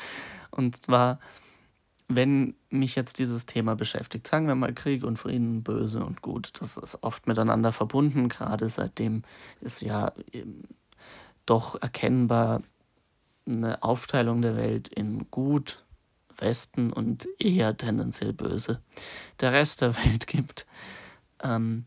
Und 0.50 0.82
zwar 0.82 1.18
wenn 2.08 2.54
mich 2.70 2.96
jetzt 2.96 3.18
dieses 3.18 3.44
Thema 3.44 3.76
beschäftigt, 3.76 4.26
sagen 4.26 4.48
wir 4.48 4.54
mal 4.54 4.72
Krieg 4.72 5.04
und 5.04 5.18
Frieden, 5.18 5.62
böse 5.62 6.04
und 6.04 6.22
gut, 6.22 6.52
das 6.60 6.78
ist 6.78 7.02
oft 7.02 7.26
miteinander 7.26 7.70
verbunden, 7.70 8.30
gerade 8.30 8.68
seitdem 8.68 9.22
es 9.60 9.82
ja 9.82 10.12
doch 11.44 11.80
erkennbar 11.80 12.62
eine 13.46 13.82
Aufteilung 13.82 14.42
der 14.42 14.56
Welt 14.56 14.88
in 14.88 15.30
gut, 15.30 15.84
Westen 16.36 16.92
und 16.92 17.28
eher 17.38 17.76
tendenziell 17.76 18.32
böse 18.32 18.80
der 19.40 19.52
Rest 19.52 19.82
der 19.82 19.96
Welt 19.96 20.26
gibt. 20.26 20.66
Ähm, 21.42 21.84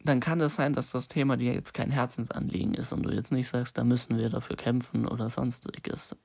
dann 0.00 0.20
kann 0.20 0.40
es 0.40 0.54
sein, 0.54 0.72
dass 0.72 0.92
das 0.92 1.08
Thema 1.08 1.36
dir 1.36 1.52
jetzt 1.52 1.74
kein 1.74 1.90
Herzensanliegen 1.90 2.74
ist 2.74 2.92
und 2.92 3.02
du 3.02 3.10
jetzt 3.10 3.32
nicht 3.32 3.48
sagst, 3.48 3.76
da 3.76 3.84
müssen 3.84 4.16
wir 4.16 4.30
dafür 4.30 4.56
kämpfen 4.56 5.06
oder 5.06 5.28
sonstiges 5.28 6.16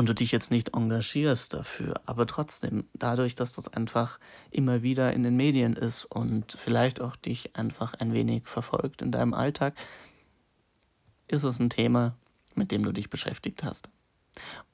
und 0.00 0.08
du 0.08 0.14
dich 0.14 0.32
jetzt 0.32 0.50
nicht 0.50 0.74
engagierst 0.74 1.52
dafür, 1.52 2.00
aber 2.06 2.26
trotzdem, 2.26 2.88
dadurch, 2.94 3.34
dass 3.34 3.56
das 3.56 3.68
einfach 3.74 4.18
immer 4.50 4.80
wieder 4.80 5.12
in 5.12 5.24
den 5.24 5.36
Medien 5.36 5.76
ist 5.76 6.06
und 6.06 6.52
vielleicht 6.52 7.02
auch 7.02 7.16
dich 7.16 7.54
einfach 7.54 7.92
ein 7.92 8.14
wenig 8.14 8.46
verfolgt 8.46 9.02
in 9.02 9.12
deinem 9.12 9.34
Alltag, 9.34 9.74
ist 11.28 11.42
es 11.42 11.58
ein 11.58 11.68
Thema, 11.68 12.16
mit 12.54 12.70
dem 12.70 12.82
du 12.82 12.92
dich 12.92 13.10
beschäftigt 13.10 13.62
hast. 13.62 13.90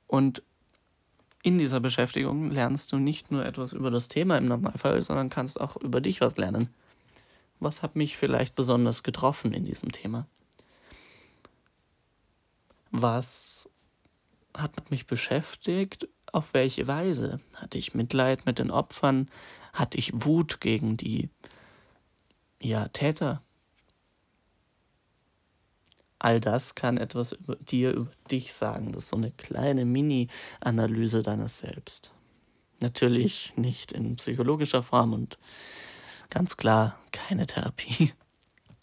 Und 0.06 0.44
in 1.42 1.58
dieser 1.58 1.80
Beschäftigung 1.80 2.52
lernst 2.52 2.92
du 2.92 2.98
nicht 3.00 3.32
nur 3.32 3.44
etwas 3.44 3.72
über 3.72 3.90
das 3.90 4.06
Thema 4.06 4.38
im 4.38 4.46
Normalfall, 4.46 5.02
sondern 5.02 5.28
kannst 5.28 5.60
auch 5.60 5.74
über 5.74 6.00
dich 6.00 6.20
was 6.20 6.36
lernen. 6.36 6.72
Was 7.58 7.82
hat 7.82 7.96
mich 7.96 8.16
vielleicht 8.16 8.54
besonders 8.54 9.02
getroffen 9.02 9.52
in 9.52 9.64
diesem 9.64 9.90
Thema? 9.90 10.28
Was 12.92 13.68
hat 14.56 14.90
mich 14.90 15.06
beschäftigt, 15.06 16.08
auf 16.32 16.54
welche 16.54 16.86
Weise? 16.86 17.40
Hatte 17.54 17.78
ich 17.78 17.94
Mitleid 17.94 18.46
mit 18.46 18.58
den 18.58 18.70
Opfern? 18.70 19.30
Hatte 19.72 19.98
ich 19.98 20.12
Wut 20.14 20.60
gegen 20.60 20.96
die 20.96 21.30
ja, 22.60 22.88
Täter? 22.88 23.42
All 26.18 26.40
das 26.40 26.74
kann 26.74 26.96
etwas 26.96 27.32
über 27.32 27.56
dir, 27.56 27.92
über 27.92 28.10
dich 28.30 28.52
sagen. 28.52 28.92
Das 28.92 29.04
ist 29.04 29.10
so 29.10 29.16
eine 29.16 29.30
kleine 29.32 29.84
Mini-Analyse 29.84 31.22
deines 31.22 31.58
Selbst. 31.58 32.12
Natürlich 32.80 33.52
nicht 33.56 33.92
in 33.92 34.16
psychologischer 34.16 34.82
Form 34.82 35.12
und 35.12 35.38
ganz 36.30 36.56
klar 36.56 36.98
keine 37.12 37.46
Therapie 37.46 38.12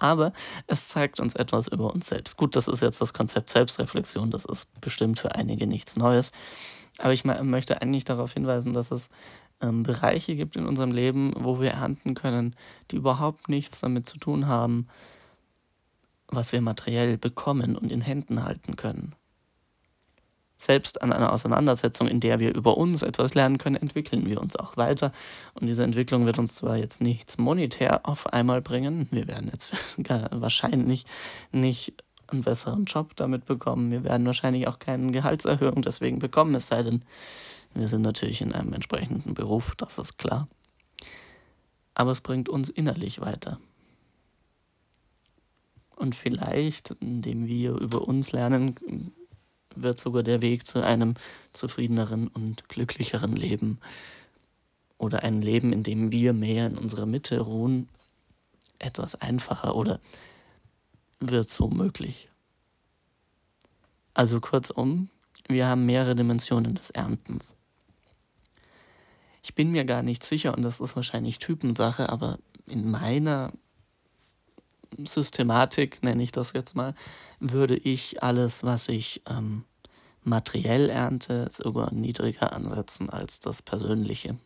aber 0.04 0.34
es 0.68 0.90
zeigt 0.90 1.20
uns 1.22 1.34
etwas 1.34 1.70
über 1.70 1.94
uns 1.94 2.10
selbst. 2.10 2.36
Gut, 2.36 2.58
das 2.58 2.68
ist 2.68 2.82
jetzt 2.82 3.00
das 3.00 3.14
Konzept 3.14 3.50
Selbstreflexion, 3.50 4.32
das 4.32 4.44
ist 4.44 4.68
bestimmt 4.82 5.18
für 5.18 5.34
einige 5.34 5.66
nichts 5.66 5.96
Neues. 5.96 6.32
Aber 7.00 7.14
ich 7.14 7.24
möchte 7.24 7.82
eigentlich 7.82 8.04
darauf 8.04 8.34
hinweisen, 8.34 8.74
dass 8.74 8.92
es 8.92 9.10
ähm, 9.62 9.84
Bereiche 9.84 10.36
gibt 10.36 10.58
in 10.58 10.68
unserem 10.68 10.92
Leben, 10.92 11.34
wo 11.40 11.62
wir 11.62 11.72
ernten 11.72 12.16
können, 12.16 12.56
die 12.92 12.98
überhaupt 12.98 13.48
nichts 13.48 13.80
damit 13.80 14.06
zu 14.06 14.18
tun 14.18 14.48
haben, 14.48 14.88
was 16.28 16.52
wir 16.52 16.62
materiell 16.62 17.18
bekommen 17.18 17.78
und 17.78 17.90
in 17.92 18.02
Händen 18.02 18.44
halten 18.44 18.76
können. 18.76 19.16
Selbst 20.64 21.02
an 21.02 21.12
einer 21.12 21.34
Auseinandersetzung, 21.34 22.08
in 22.08 22.22
der 22.22 22.40
wir 22.40 22.56
über 22.56 22.78
uns 22.78 23.02
etwas 23.02 23.34
lernen 23.34 23.58
können, 23.58 23.76
entwickeln 23.76 24.26
wir 24.26 24.40
uns 24.40 24.56
auch 24.56 24.78
weiter. 24.78 25.12
Und 25.56 25.68
diese 25.68 25.84
Entwicklung 25.84 26.26
wird 26.26 26.40
uns 26.40 26.56
zwar 26.56 26.78
jetzt 26.78 27.02
nichts 27.02 27.38
monetär 27.38 28.08
auf 28.08 28.32
einmal 28.32 28.62
bringen, 28.62 29.10
wir 29.12 29.28
werden 29.28 29.50
jetzt 29.52 29.74
wahrscheinlich 30.32 31.04
nicht 31.52 32.02
einen 32.28 32.44
besseren 32.44 32.86
Job 32.86 33.14
damit 33.18 33.44
bekommen, 33.44 33.92
wir 33.92 34.06
werden 34.06 34.26
wahrscheinlich 34.26 34.70
auch 34.70 34.80
keine 34.80 35.12
Gehaltserhöhung 35.12 35.82
deswegen 35.82 36.20
bekommen, 36.20 36.56
es 36.56 36.68
sei 36.68 36.82
denn, 36.82 37.04
wir 37.74 37.90
sind 37.90 38.04
natürlich 38.04 38.40
in 38.40 38.54
einem 38.54 38.72
entsprechenden 38.72 39.34
Beruf, 39.34 39.76
das 39.76 39.98
ist 39.98 40.18
klar. 40.18 40.48
Aber 41.94 42.12
es 42.12 42.22
bringt 42.22 42.48
uns 42.48 42.70
innerlich 42.70 43.20
weiter. 43.20 43.60
Und 45.98 46.16
vielleicht, 46.16 46.92
indem 47.02 47.48
wir 47.48 47.74
über 47.76 48.08
uns 48.08 48.32
lernen, 48.32 49.14
wird 49.76 50.00
sogar 50.00 50.24
der 50.24 50.42
Weg 50.42 50.66
zu 50.66 50.84
einem 50.84 51.16
zufriedeneren 51.52 52.28
und 52.28 52.70
glücklicheren 52.70 53.36
Leben 53.36 53.80
oder 54.98 55.24
ein 55.24 55.42
Leben, 55.42 55.74
in 55.74 55.84
dem 55.84 56.12
wir 56.12 56.34
mehr 56.34 56.68
in 56.68 56.78
unserer 56.78 57.06
Mitte 57.06 57.40
ruhen, 57.40 57.90
etwas 58.80 59.16
einfacher 59.16 59.76
oder 59.76 60.00
wird 61.20 61.50
so 61.50 61.68
möglich. 61.68 62.30
Also 64.14 64.40
kurzum, 64.40 65.10
wir 65.48 65.68
haben 65.68 65.86
mehrere 65.86 66.16
Dimensionen 66.16 66.76
des 66.76 66.90
Erntens. 66.92 67.56
Ich 69.42 69.56
bin 69.56 69.72
mir 69.72 69.86
gar 69.86 70.04
nicht 70.04 70.24
sicher, 70.24 70.56
und 70.56 70.64
das 70.64 70.80
ist 70.80 70.96
wahrscheinlich 70.96 71.40
Typensache, 71.40 72.10
aber 72.10 72.38
in 72.66 72.90
meiner 72.90 73.52
Systematik, 75.06 76.04
nenne 76.04 76.24
ich 76.24 76.32
das 76.32 76.54
jetzt 76.54 76.76
mal, 76.76 76.94
würde 77.40 77.76
ich 77.76 78.24
alles, 78.24 78.64
was 78.64 78.90
ich 78.90 79.22
ähm, 79.30 79.66
materiell 80.24 80.90
ernte, 80.90 81.50
sogar 81.52 81.94
niedriger 81.94 82.54
ansetzen 82.54 83.10
als 83.10 83.40
das 83.40 83.62
Persönliche. 83.62 84.38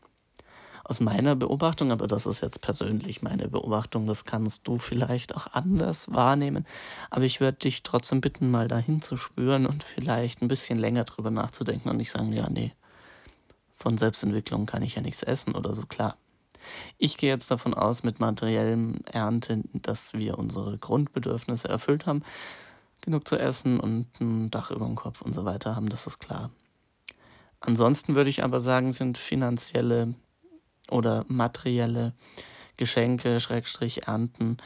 Aus 0.84 1.02
meiner 1.02 1.36
Beobachtung, 1.36 1.92
aber 1.92 2.08
das 2.08 2.26
ist 2.26 2.42
jetzt 2.42 2.62
persönlich 2.62 3.22
meine 3.22 3.50
Beobachtung, 3.50 4.08
das 4.08 4.24
kannst 4.24 4.68
du 4.68 4.78
vielleicht 4.78 5.36
auch 5.36 5.48
anders 5.52 6.14
wahrnehmen, 6.14 6.66
aber 7.10 7.26
ich 7.26 7.42
würde 7.42 7.58
dich 7.58 7.84
trotzdem 7.84 8.22
bitten, 8.22 8.50
mal 8.50 8.70
dahin 8.70 9.02
zu 9.02 9.18
spüren 9.18 9.66
und 9.66 9.84
vielleicht 9.84 10.42
ein 10.42 10.48
bisschen 10.48 10.80
länger 10.80 11.04
drüber 11.04 11.30
nachzudenken 11.30 11.90
und 11.90 11.98
nicht 11.98 12.12
sagen, 12.12 12.32
ja, 12.32 12.50
nee, 12.50 12.74
von 13.74 13.98
Selbstentwicklung 13.98 14.66
kann 14.66 14.82
ich 14.82 14.96
ja 14.96 15.02
nichts 15.02 15.24
essen 15.24 15.56
oder 15.56 15.76
so, 15.76 15.84
klar. 15.84 16.18
Ich 16.98 17.18
gehe 17.18 17.30
jetzt 17.30 17.52
davon 17.52 17.74
aus, 17.74 18.04
mit 18.04 18.20
materiellem 18.20 19.00
Ernte, 19.06 19.62
dass 19.74 20.14
wir 20.14 20.38
unsere 20.38 20.78
Grundbedürfnisse 20.78 21.70
erfüllt 21.70 22.06
haben, 22.06 22.24
genug 23.02 23.28
zu 23.28 23.38
essen 23.38 23.80
und 23.80 24.08
ein 24.20 24.50
Dach 24.50 24.72
über 24.72 24.86
dem 24.86 24.96
Kopf 24.96 25.22
und 25.22 25.34
so 25.34 25.46
weiter 25.46 25.76
haben, 25.76 25.90
das 25.90 26.08
ist 26.08 26.20
klar. 26.20 26.50
Ansonsten 27.60 28.16
würde 28.16 28.30
ich 28.30 28.44
aber 28.44 28.60
sagen, 28.60 28.92
sind 28.92 29.18
finanzielle 29.18 30.14
oder 30.90 31.26
materielle 31.28 32.14
Geschenke, 32.78 33.40
Schrägstrich 33.40 34.08
Ernten 34.08 34.58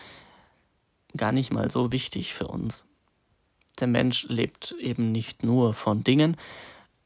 gar 1.15 1.31
nicht 1.31 1.51
mal 1.51 1.69
so 1.69 1.91
wichtig 1.91 2.33
für 2.33 2.47
uns. 2.47 2.85
Der 3.79 3.87
Mensch 3.87 4.27
lebt 4.27 4.75
eben 4.79 5.11
nicht 5.11 5.43
nur 5.43 5.73
von 5.73 6.03
Dingen. 6.03 6.37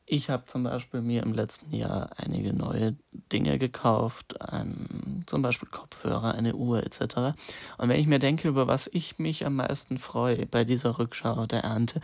Ich 0.08 0.30
habe 0.30 0.46
zum 0.46 0.64
Beispiel 0.64 1.02
mir 1.02 1.24
im 1.24 1.34
letzten 1.34 1.74
Jahr 1.74 2.12
einige 2.18 2.54
neue 2.54 2.96
Dinge 3.12 3.58
gekauft, 3.58 4.40
ein, 4.40 5.24
zum 5.26 5.42
Beispiel 5.42 5.68
Kopfhörer, 5.70 6.36
eine 6.36 6.56
Uhr 6.56 6.84
etc. 6.84 7.36
Und 7.80 7.90
wenn 7.90 8.00
ich 8.00 8.06
mir 8.06 8.20
denke, 8.20 8.48
über 8.48 8.68
was 8.68 8.88
ich 8.94 9.18
mich 9.18 9.46
am 9.46 9.56
meisten 9.56 9.98
freue 9.98 10.46
bei 10.46 10.64
dieser 10.64 11.00
Rückschau 11.00 11.48
der 11.48 11.64
Ernte, 11.64 12.02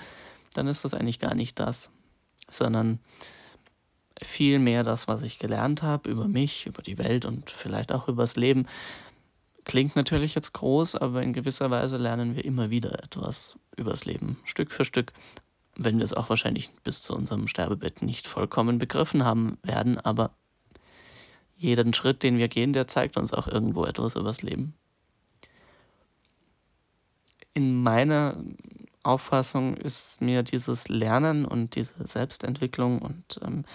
dann 0.54 0.68
ist 0.68 0.84
das 0.84 0.96
eigentlich 0.96 1.20
gar 1.20 1.36
nicht 1.36 1.60
das, 1.60 1.92
sondern 2.50 3.00
viel 4.20 4.58
mehr 4.58 4.84
das, 4.84 5.08
was 5.08 5.22
ich 5.22 5.38
gelernt 5.38 5.84
habe 5.84 6.10
über 6.10 6.28
mich, 6.28 6.66
über 6.66 6.82
die 6.82 6.98
Welt 6.98 7.26
und 7.26 7.52
vielleicht 7.52 7.92
auch 7.92 8.08
übers 8.08 8.36
Leben. 8.36 8.68
Klingt 9.64 9.96
natürlich 9.96 10.34
jetzt 10.34 10.54
groß, 10.54 10.96
aber 10.96 11.22
in 11.22 11.34
gewisser 11.34 11.70
Weise 11.70 11.98
lernen 11.98 12.36
wir 12.36 12.46
immer 12.46 12.72
wieder 12.72 13.04
etwas 13.04 13.60
übers 13.78 14.06
Leben, 14.06 14.40
Stück 14.44 14.72
für 14.72 14.86
Stück, 14.86 15.14
wenn 15.76 15.98
wir 15.98 16.06
es 16.06 16.14
auch 16.14 16.30
wahrscheinlich 16.30 16.72
bis 16.84 17.02
zu 17.02 17.16
unserem 17.16 17.48
Sterbebett 17.48 18.02
nicht 18.02 18.28
vollkommen 18.28 18.78
begriffen 18.78 19.26
haben 19.26 19.58
werden, 19.64 19.98
aber 20.00 20.32
jeden 21.56 21.94
Schritt, 21.94 22.24
den 22.24 22.38
wir 22.38 22.48
gehen, 22.48 22.74
der 22.74 22.88
zeigt 22.88 23.18
uns 23.18 23.34
auch 23.34 23.48
irgendwo 23.48 23.86
etwas 23.86 24.16
übers 24.16 24.42
Leben. 24.42 24.74
In 27.54 27.84
meiner 27.84 28.38
Auffassung 29.04 29.76
ist 29.78 30.22
mir 30.22 30.44
dieses 30.44 30.88
Lernen 30.88 31.46
und 31.46 31.76
diese 31.76 32.08
Selbstentwicklung 32.08 33.00
und 33.00 33.40
ähm, 33.44 33.66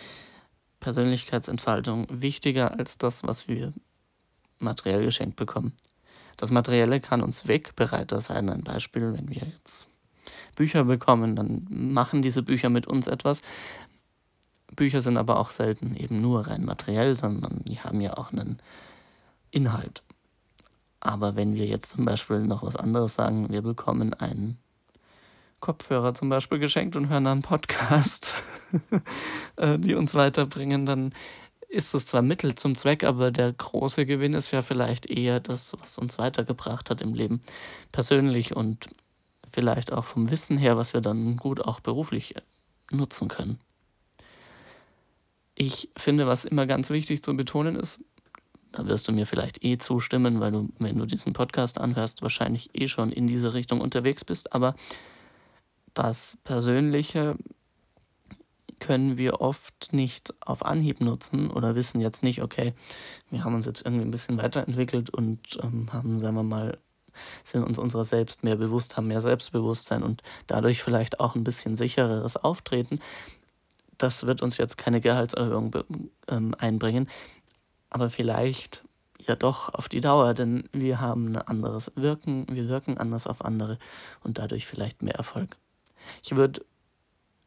Persönlichkeitsentfaltung 0.80 2.06
wichtiger 2.10 2.78
als 2.78 2.98
das, 2.98 3.22
was 3.22 3.48
wir 3.48 3.72
materiell 4.58 5.04
geschenkt 5.04 5.36
bekommen. 5.36 5.72
Das 6.36 6.50
Materielle 6.50 7.00
kann 7.00 7.22
uns 7.22 7.48
Wegbereiter 7.48 8.20
sein. 8.20 8.48
Ein 8.50 8.62
Beispiel, 8.62 9.12
wenn 9.14 9.28
wir 9.28 9.42
jetzt 9.42 9.88
Bücher 10.56 10.84
bekommen, 10.84 11.36
dann 11.36 11.66
machen 11.70 12.22
diese 12.22 12.42
Bücher 12.42 12.68
mit 12.68 12.88
uns 12.88 13.06
etwas. 13.06 13.42
Bücher 14.74 15.00
sind 15.00 15.16
aber 15.16 15.38
auch 15.38 15.50
selten 15.50 15.94
eben 15.94 16.20
nur 16.20 16.48
rein 16.48 16.64
materiell, 16.64 17.14
sondern 17.14 17.62
die 17.66 17.78
haben 17.78 18.00
ja 18.00 18.16
auch 18.16 18.32
einen 18.32 18.58
Inhalt. 19.52 20.02
Aber 20.98 21.36
wenn 21.36 21.54
wir 21.54 21.66
jetzt 21.66 21.90
zum 21.90 22.04
Beispiel 22.04 22.40
noch 22.40 22.64
was 22.64 22.74
anderes 22.74 23.14
sagen, 23.14 23.50
wir 23.50 23.62
bekommen 23.62 24.12
einen 24.14 24.58
Kopfhörer 25.60 26.14
zum 26.14 26.28
Beispiel 26.28 26.58
geschenkt 26.58 26.96
und 26.96 27.08
hören 27.08 27.24
dann 27.24 27.42
Podcasts, 27.42 28.34
äh, 29.56 29.78
die 29.78 29.94
uns 29.94 30.14
weiterbringen, 30.14 30.84
dann 30.84 31.14
ist 31.68 31.94
es 31.94 32.06
zwar 32.06 32.22
Mittel 32.22 32.54
zum 32.54 32.74
Zweck, 32.74 33.04
aber 33.04 33.30
der 33.30 33.52
große 33.52 34.06
Gewinn 34.06 34.34
ist 34.34 34.50
ja 34.50 34.62
vielleicht 34.62 35.06
eher 35.06 35.40
das, 35.40 35.76
was 35.80 35.98
uns 35.98 36.18
weitergebracht 36.18 36.90
hat 36.90 37.00
im 37.00 37.14
Leben, 37.14 37.40
persönlich 37.92 38.54
und 38.54 38.88
vielleicht 39.50 39.92
auch 39.92 40.04
vom 40.04 40.30
Wissen 40.30 40.58
her, 40.58 40.76
was 40.76 40.94
wir 40.94 41.00
dann 41.00 41.36
gut 41.36 41.60
auch 41.60 41.80
beruflich 41.80 42.34
nutzen 42.90 43.28
können. 43.28 43.58
Ich 45.54 45.88
finde, 45.96 46.26
was 46.26 46.44
immer 46.44 46.66
ganz 46.66 46.90
wichtig 46.90 47.22
zu 47.22 47.34
betonen 47.34 47.76
ist, 47.76 48.00
da 48.72 48.86
wirst 48.86 49.08
du 49.08 49.12
mir 49.12 49.26
vielleicht 49.26 49.64
eh 49.64 49.78
zustimmen, 49.78 50.40
weil 50.40 50.52
du, 50.52 50.68
wenn 50.78 50.98
du 50.98 51.06
diesen 51.06 51.32
Podcast 51.32 51.80
anhörst, 51.80 52.20
wahrscheinlich 52.20 52.70
eh 52.74 52.88
schon 52.88 53.10
in 53.10 53.26
diese 53.26 53.54
Richtung 53.54 53.80
unterwegs 53.80 54.24
bist, 54.24 54.52
aber 54.52 54.74
das 55.94 56.36
Persönliche 56.44 57.36
können 58.78 59.16
wir 59.16 59.40
oft 59.40 59.92
nicht 59.92 60.34
auf 60.40 60.64
Anhieb 60.64 61.00
nutzen 61.00 61.50
oder 61.50 61.74
wissen 61.74 62.00
jetzt 62.00 62.22
nicht, 62.22 62.42
okay, 62.42 62.74
wir 63.30 63.44
haben 63.44 63.54
uns 63.54 63.64
jetzt 63.64 63.86
irgendwie 63.86 64.04
ein 64.04 64.10
bisschen 64.10 64.36
weiterentwickelt 64.36 65.08
und 65.08 65.58
ähm, 65.62 65.90
haben, 65.92 66.18
sagen 66.20 66.36
wir 66.36 66.42
mal, 66.42 66.78
sind 67.44 67.64
uns 67.64 67.78
unserer 67.78 68.04
selbst 68.04 68.44
mehr 68.44 68.56
bewusst, 68.56 68.96
haben 68.96 69.08
mehr 69.08 69.20
Selbstbewusstsein 69.20 70.02
und 70.02 70.22
dadurch 70.46 70.82
vielleicht 70.82 71.20
auch 71.20 71.34
ein 71.34 71.44
bisschen 71.44 71.76
sichereres 71.76 72.36
Auftreten. 72.36 73.00
Das 73.98 74.26
wird 74.26 74.42
uns 74.42 74.58
jetzt 74.58 74.78
keine 74.78 75.00
Gehaltserhöhung 75.00 75.72
ähm, 76.28 76.54
einbringen, 76.58 77.08
aber 77.90 78.10
vielleicht 78.10 78.84
ja 79.26 79.36
doch 79.36 79.72
auf 79.74 79.88
die 79.88 80.00
Dauer, 80.00 80.34
denn 80.34 80.68
wir 80.72 81.00
haben 81.00 81.32
ein 81.32 81.36
anderes 81.36 81.90
Wirken, 81.94 82.46
wir 82.50 82.68
wirken 82.68 82.98
anders 82.98 83.26
auf 83.26 83.44
andere 83.44 83.78
und 84.22 84.38
dadurch 84.38 84.66
vielleicht 84.66 85.02
mehr 85.02 85.14
Erfolg. 85.14 85.56
Ich 86.22 86.36
würde 86.36 86.64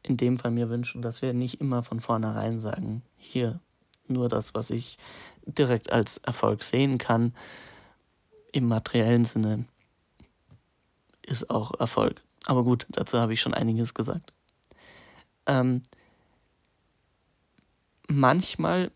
in 0.03 0.17
dem 0.17 0.37
Fall 0.37 0.51
mir 0.51 0.69
wünschen, 0.69 1.01
dass 1.01 1.21
wir 1.21 1.33
nicht 1.33 1.61
immer 1.61 1.83
von 1.83 1.99
vornherein 1.99 2.59
sagen, 2.59 3.03
hier 3.17 3.59
nur 4.07 4.29
das, 4.29 4.53
was 4.55 4.69
ich 4.69 4.97
direkt 5.45 5.91
als 5.91 6.17
Erfolg 6.19 6.63
sehen 6.63 6.97
kann, 6.97 7.33
im 8.51 8.67
materiellen 8.67 9.25
Sinne, 9.25 9.65
ist 11.21 11.49
auch 11.49 11.79
Erfolg. 11.79 12.21
Aber 12.45 12.63
gut, 12.63 12.87
dazu 12.89 13.19
habe 13.19 13.33
ich 13.33 13.41
schon 13.41 13.53
einiges 13.53 13.93
gesagt. 13.93 14.33
Ähm, 15.45 15.83
manchmal, 18.07 18.91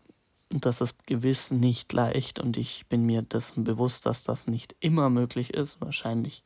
das 0.50 0.80
ist 0.80 1.06
gewiss 1.06 1.50
nicht 1.50 1.92
leicht 1.92 2.40
und 2.40 2.56
ich 2.56 2.86
bin 2.88 3.06
mir 3.06 3.22
dessen 3.22 3.64
bewusst, 3.64 4.06
dass 4.06 4.24
das 4.24 4.46
nicht 4.46 4.74
immer 4.80 5.10
möglich 5.10 5.54
ist, 5.54 5.80
wahrscheinlich 5.80 6.42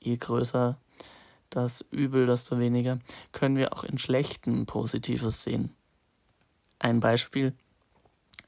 je 0.00 0.16
größer 0.16 0.78
das 1.50 1.84
Übel, 1.90 2.26
desto 2.26 2.58
weniger, 2.58 2.98
können 3.32 3.56
wir 3.56 3.72
auch 3.72 3.84
in 3.84 3.98
Schlechten 3.98 4.66
Positives 4.66 5.42
sehen. 5.42 5.74
Ein 6.78 7.00
Beispiel 7.00 7.54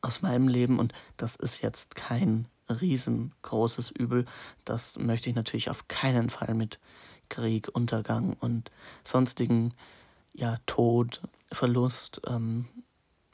aus 0.00 0.22
meinem 0.22 0.48
Leben, 0.48 0.78
und 0.78 0.92
das 1.16 1.36
ist 1.36 1.62
jetzt 1.62 1.94
kein 1.94 2.48
riesengroßes 2.68 3.90
Übel, 3.90 4.24
das 4.64 4.98
möchte 4.98 5.30
ich 5.30 5.36
natürlich 5.36 5.70
auf 5.70 5.88
keinen 5.88 6.30
Fall 6.30 6.54
mit 6.54 6.78
Krieg, 7.28 7.68
Untergang 7.72 8.36
und 8.40 8.70
sonstigen, 9.04 9.74
ja, 10.32 10.58
Tod, 10.66 11.20
Verlust, 11.52 12.20
ähm, 12.26 12.66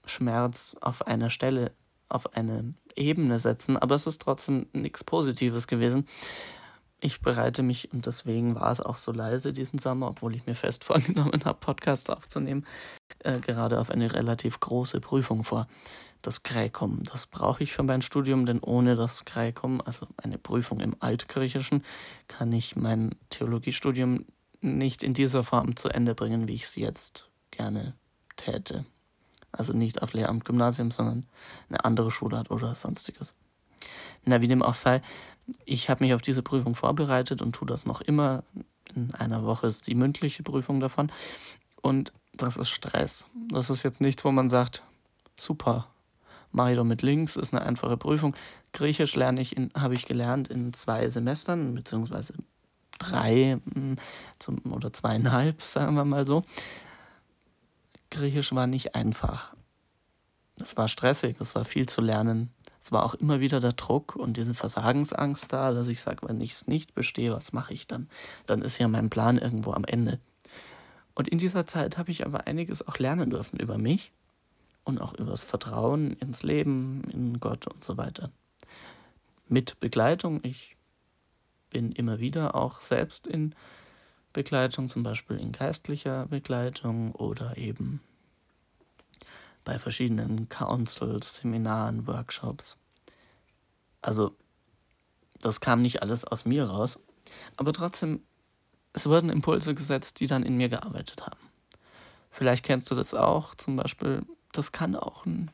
Schmerz 0.07 0.77
auf 0.81 1.07
einer 1.07 1.31
Stelle, 1.31 1.73
auf 2.09 2.35
eine 2.35 2.75
Ebene 2.97 3.39
setzen, 3.39 3.77
aber 3.77 3.95
es 3.95 4.07
ist 4.07 4.23
trotzdem 4.23 4.67
nichts 4.73 5.05
Positives 5.05 5.67
gewesen. 5.67 6.07
Ich 7.05 7.21
bereite 7.21 7.63
mich, 7.63 7.93
und 7.93 8.07
deswegen 8.07 8.55
war 8.55 8.71
es 8.71 8.81
auch 8.81 8.97
so 8.97 9.13
leise 9.13 9.53
diesen 9.53 9.79
Sommer, 9.79 10.09
obwohl 10.09 10.35
ich 10.35 10.47
mir 10.47 10.55
fest 10.55 10.85
vorgenommen 10.85 11.45
habe, 11.45 11.59
Podcasts 11.61 12.09
aufzunehmen, 12.09 12.65
äh, 13.19 13.41
gerade 13.41 13.79
auf 13.79 13.91
eine 13.91 14.15
relativ 14.15 14.59
große 14.59 15.03
Prüfung 15.03 15.45
vor. 15.45 15.69
Das 16.23 16.45
Gräkum. 16.45 17.03
Das 17.03 17.27
brauche 17.27 17.63
ich 17.63 17.75
für 17.75 17.83
mein 17.83 18.01
Studium, 18.01 18.47
denn 18.47 18.59
ohne 18.61 18.95
das 18.95 19.27
Gräkum, 19.27 19.83
also 19.85 20.07
eine 20.17 20.39
Prüfung 20.39 20.81
im 20.81 20.97
Altgriechischen, 21.01 21.85
kann 22.27 22.51
ich 22.55 22.75
mein 22.75 23.15
Theologiestudium 23.29 24.25
nicht 24.63 25.03
in 25.03 25.13
dieser 25.13 25.43
Form 25.43 25.77
zu 25.77 25.91
Ende 25.91 26.15
bringen, 26.15 26.49
wie 26.49 26.55
ich 26.55 26.65
es 26.65 26.77
jetzt 26.77 27.29
gerne 27.51 27.93
täte. 28.37 28.87
Also 29.53 29.75
nicht 29.75 30.01
auf 30.01 30.15
Lehramt 30.15 30.47
Gymnasium, 30.47 30.91
sondern 30.91 31.27
eine 31.69 31.85
andere 31.85 32.11
Schulart 32.11 32.51
oder 32.51 32.75
sonstiges. 32.75 33.35
Na, 34.25 34.41
wie 34.41 34.49
dem 34.49 34.63
auch 34.63 34.73
sei, 34.73 35.03
ich 35.65 35.91
habe 35.91 36.05
mich 36.05 36.15
auf 36.15 36.23
diese 36.23 36.43
Prüfung 36.43 36.75
vorbereitet 36.75 37.43
und 37.43 37.53
tue 37.53 37.67
das 37.67 37.87
noch 37.87 38.01
immer. 38.01 38.45
In 38.95 39.15
einer 39.15 39.45
Woche 39.45 39.67
ist 39.67 39.87
die 39.87 39.95
mündliche 39.95 40.43
Prüfung 40.43 40.81
davon. 40.81 41.11
Und 41.83 42.13
das 42.37 42.57
ist 42.57 42.71
Stress. 42.71 43.27
Das 43.51 43.71
ist 43.71 43.83
jetzt 43.83 44.01
nichts, 44.01 44.25
wo 44.25 44.33
man 44.33 44.49
sagt, 44.49 44.83
super, 45.37 45.89
mache 46.53 46.71
ich 46.71 46.77
doch 46.77 46.85
mit 46.85 47.03
links, 47.03 47.37
ist 47.37 47.53
eine 47.53 47.65
einfache 47.65 47.97
Prüfung. 47.97 48.35
Griechisch 48.73 49.15
lerne 49.17 49.41
ich 49.41 49.57
habe 49.77 49.95
ich 49.95 50.05
gelernt 50.05 50.49
in 50.49 50.73
zwei 50.73 51.09
Semestern, 51.09 51.75
beziehungsweise 51.75 52.35
drei 52.99 53.59
hm, 53.73 53.97
zum, 54.39 54.61
oder 54.73 54.93
zweieinhalb, 54.93 55.61
sagen 55.63 55.95
wir 55.95 56.05
mal 56.05 56.25
so. 56.25 56.43
Griechisch 58.11 58.55
war 58.55 58.67
nicht 58.67 58.95
einfach. 58.95 59.55
Es 60.61 60.77
war 60.77 60.87
stressig, 60.87 61.37
es 61.41 61.55
war 61.57 61.65
viel 61.65 61.89
zu 61.89 62.01
lernen 62.01 62.54
es 62.85 62.93
war 62.93 63.03
auch 63.03 63.15
immer 63.15 63.41
wieder 63.41 63.61
der 63.61 63.73
Druck 63.73 64.15
und 64.15 64.37
diese 64.37 64.53
Versagensangst 64.53 65.51
da, 65.51 65.73
dass 65.73 65.89
ich 65.89 66.03
sage, 66.03 66.29
wenn 66.29 66.39
ich 66.43 66.53
es 66.53 66.67
nicht 66.67 66.95
bestehe, 66.95 67.33
was 67.33 67.55
mache 67.55 67.73
ich 67.73 67.87
dann? 67.87 68.11
Dann 68.45 68.61
ist 68.61 68.77
ja 68.77 68.89
mein 68.89 69.09
Plan 69.09 69.39
irgendwo 69.39 69.73
am 69.73 69.85
Ende. 69.85 70.21
Und 71.15 71.27
in 71.27 71.39
dieser 71.39 71.65
Zeit 71.65 71.97
habe 71.97 72.11
ich 72.11 72.27
aber 72.27 72.47
einiges 72.47 72.87
auch 72.87 72.99
lernen 72.99 73.31
dürfen 73.31 73.59
über 73.59 73.79
mich 73.79 74.13
und 74.85 75.01
auch 75.01 75.15
über 75.15 75.31
das 75.31 75.45
Vertrauen 75.45 76.13
ins 76.13 76.43
Leben, 76.43 77.05
in 77.11 77.41
Gott 77.41 77.67
und 77.67 77.83
so 77.83 77.97
weiter. 77.97 78.31
Mit 79.49 79.81
Begleitung. 79.81 80.41
Ich 80.43 80.77
bin 81.71 81.91
immer 81.91 82.19
wieder 82.21 82.55
auch 82.55 82.83
selbst 82.83 83.27
in 83.27 83.55
Begleitung, 84.35 84.91
zum 84.91 85.03
Beispiel 85.03 85.39
in 85.39 85.53
geistlicher 85.53 86.27
Begleitung 86.27 87.13
oder 87.13 87.57
eben 87.57 88.03
bei 89.65 89.79
verschiedenen 89.79 90.49
Councils, 90.49 91.37
Seminaren, 91.37 92.07
Workshops. 92.07 92.77
Also, 94.03 94.37
das 95.41 95.61
kam 95.61 95.83
nicht 95.83 96.03
alles 96.03 96.25
aus 96.25 96.45
mir 96.45 96.67
raus, 96.67 96.99
aber 97.57 97.73
trotzdem, 97.73 98.23
es 98.93 99.07
wurden 99.07 99.31
Impulse 99.31 99.75
gesetzt, 99.75 100.21
die 100.21 100.27
dann 100.27 100.43
in 100.43 100.57
mir 100.57 100.69
gearbeitet 100.69 101.23
haben. 101.23 101.41
Vielleicht 102.31 102.65
kennst 102.65 102.91
du 102.91 102.95
das 102.95 103.15
auch, 103.15 103.55
zum 103.55 103.77
Beispiel 103.77 104.25
das 104.55 104.73
kann 104.73 104.95
auch 104.95 105.27
ein 105.27 105.51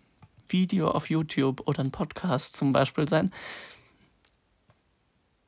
Video 0.47 0.91
auf 0.91 1.11
YouTube 1.11 1.67
oder 1.67 1.81
ein 1.81 1.91
Podcast 1.91 2.57
zum 2.57 2.73
Beispiel 2.73 3.09
sein, 3.09 3.33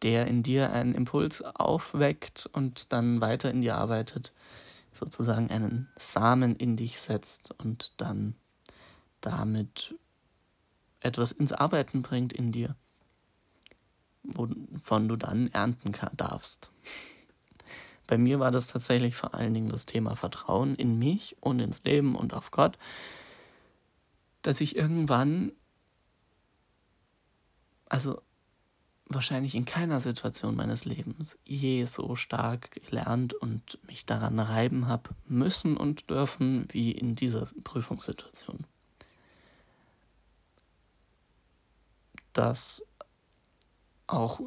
der 0.02 0.26
in 0.26 0.42
dir 0.42 0.72
einen 0.72 0.94
Impuls 0.94 1.42
aufweckt 1.42 2.48
und 2.52 2.92
dann 2.92 3.20
weiter 3.20 3.50
in 3.50 3.60
dir 3.60 3.76
arbeitet, 3.76 4.32
sozusagen 4.92 5.50
einen 5.50 5.88
Samen 5.96 6.56
in 6.56 6.76
dich 6.76 6.98
setzt 6.98 7.52
und 7.58 7.92
dann 7.98 8.34
damit 9.22 9.96
etwas 11.00 11.32
ins 11.32 11.52
Arbeiten 11.52 12.02
bringt 12.02 12.32
in 12.32 12.52
dir, 12.52 12.76
wovon 14.22 15.08
du 15.08 15.16
dann 15.16 15.48
ernten 15.48 15.92
darfst. 16.16 16.70
Bei 18.06 18.18
mir 18.18 18.40
war 18.40 18.50
das 18.50 18.66
tatsächlich 18.66 19.16
vor 19.16 19.34
allen 19.34 19.54
Dingen 19.54 19.70
das 19.70 19.86
Thema 19.86 20.16
Vertrauen 20.16 20.74
in 20.74 20.98
mich 20.98 21.36
und 21.40 21.60
ins 21.60 21.82
Leben 21.84 22.14
und 22.14 22.34
auf 22.34 22.50
Gott, 22.50 22.76
dass 24.42 24.60
ich 24.60 24.76
irgendwann, 24.76 25.52
also 27.88 28.20
wahrscheinlich 29.08 29.54
in 29.54 29.64
keiner 29.64 30.00
Situation 30.00 30.56
meines 30.56 30.84
Lebens 30.84 31.38
je 31.44 31.84
so 31.84 32.16
stark 32.16 32.70
gelernt 32.72 33.34
und 33.34 33.78
mich 33.86 34.06
daran 34.06 34.38
reiben 34.40 34.88
habe 34.88 35.10
müssen 35.26 35.76
und 35.76 36.10
dürfen 36.10 36.66
wie 36.70 36.92
in 36.92 37.14
dieser 37.14 37.48
Prüfungssituation. 37.64 38.66
Das 42.32 42.82
auch 44.06 44.40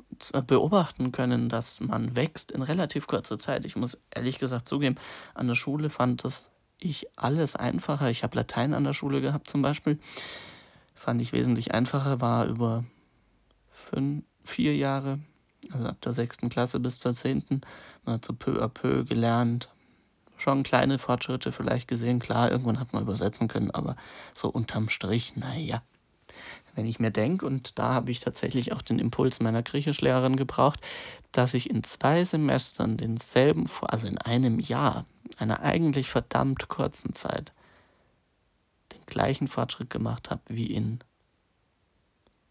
beobachten 0.46 1.12
können, 1.12 1.50
dass 1.50 1.80
man 1.80 2.16
wächst 2.16 2.52
in 2.52 2.62
relativ 2.62 3.08
kurzer 3.08 3.38
Zeit. 3.38 3.66
Ich 3.66 3.76
muss 3.76 3.98
ehrlich 4.12 4.38
gesagt 4.38 4.68
zugeben, 4.68 4.96
an 5.34 5.48
der 5.48 5.56
Schule 5.56 5.90
fand 5.90 6.24
das 6.24 6.52
ich 6.78 7.08
alles 7.18 7.56
einfacher. 7.56 8.10
Ich 8.10 8.24
habe 8.24 8.36
Latein 8.36 8.74
an 8.74 8.84
der 8.84 8.94
Schule 8.94 9.22
gehabt 9.22 9.50
zum 9.50 9.62
Beispiel. 9.62 10.00
Fand 10.94 11.22
ich 11.22 11.34
wesentlich 11.34 11.74
einfacher, 11.74 12.22
war 12.22 12.46
über 12.46 12.84
fünf, 13.70 14.24
vier 14.44 14.76
Jahre, 14.76 15.20
also 15.72 15.88
ab 15.88 16.02
der 16.02 16.14
sechsten 16.14 16.50
Klasse 16.50 16.80
bis 16.80 17.00
zur 17.00 17.14
zehnten, 17.14 17.62
man 18.04 18.16
hat 18.16 18.26
so 18.26 18.34
peu 18.34 18.62
à 18.62 18.68
peu 18.68 19.04
gelernt. 19.04 19.70
Schon 20.38 20.64
kleine 20.64 21.00
Fortschritte 21.00 21.52
vielleicht 21.52 21.88
gesehen, 21.88 22.20
klar, 22.20 22.52
irgendwann 22.52 22.80
hat 22.80 22.94
man 22.94 23.04
übersetzen 23.04 23.48
können, 23.48 23.72
aber 23.72 23.96
so 24.34 24.50
unterm 24.50 24.90
Strich, 24.90 25.36
naja, 25.36 25.82
wenn 26.76 26.86
ich 26.86 27.00
mir 27.00 27.12
denke, 27.12 27.46
und 27.46 27.80
da 27.80 27.94
habe 27.94 28.12
ich 28.12 28.20
tatsächlich 28.20 28.74
auch 28.74 28.82
den 28.82 29.00
Impuls 29.00 29.40
meiner 29.40 29.64
Griechischlehrerin 29.64 30.36
gebraucht, 30.36 30.82
dass 31.32 31.54
ich 31.54 31.70
in 31.70 31.84
zwei 31.84 32.24
Semestern 32.26 32.98
denselben, 32.98 33.64
also 33.82 34.08
in 34.08 34.18
einem 34.18 34.60
Jahr, 34.60 35.06
einer 35.38 35.62
eigentlich 35.62 36.10
verdammt 36.10 36.68
kurzen 36.68 37.14
Zeit, 37.14 37.54
den 38.94 39.06
gleichen 39.06 39.48
Fortschritt 39.48 39.90
gemacht 39.90 40.30
habe 40.30 40.42
wie 40.48 40.68
in 40.68 41.00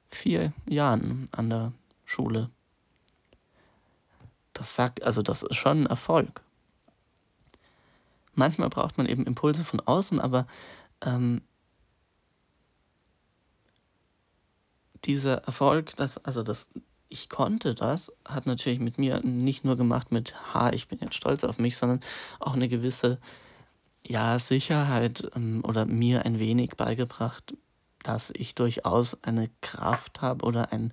vier 0.08 0.52
Jahren 0.66 1.28
an 1.32 1.50
der 1.50 1.72
Schule. 2.04 2.50
Das 4.54 4.74
sagt, 4.74 5.02
also 5.02 5.20
das 5.22 5.42
ist 5.42 5.56
schon 5.56 5.82
ein 5.82 5.86
Erfolg. 5.86 6.42
Manchmal 8.34 8.68
braucht 8.70 8.98
man 8.98 9.06
eben 9.06 9.26
Impulse 9.26 9.64
von 9.64 9.80
außen, 9.80 10.20
aber 10.20 10.46
ähm, 11.02 11.42
dieser 15.06 15.44
Erfolg, 15.44 15.96
das, 15.96 16.18
also 16.18 16.42
das, 16.42 16.68
ich 17.08 17.28
konnte 17.28 17.74
das, 17.74 18.12
hat 18.24 18.46
natürlich 18.46 18.80
mit 18.80 18.98
mir 18.98 19.20
nicht 19.20 19.64
nur 19.64 19.76
gemacht 19.76 20.12
mit, 20.12 20.34
ha, 20.54 20.70
ich 20.70 20.88
bin 20.88 20.98
jetzt 21.00 21.14
stolz 21.14 21.44
auf 21.44 21.58
mich, 21.58 21.76
sondern 21.76 22.00
auch 22.40 22.54
eine 22.54 22.68
gewisse, 22.68 23.18
ja, 24.06 24.38
Sicherheit 24.38 25.30
ähm, 25.34 25.62
oder 25.64 25.86
mir 25.86 26.24
ein 26.24 26.38
wenig 26.38 26.72
beigebracht, 26.76 27.54
dass 28.02 28.30
ich 28.30 28.54
durchaus 28.54 29.22
eine 29.22 29.50
Kraft 29.62 30.20
habe 30.20 30.44
oder 30.44 30.72
ein, 30.72 30.92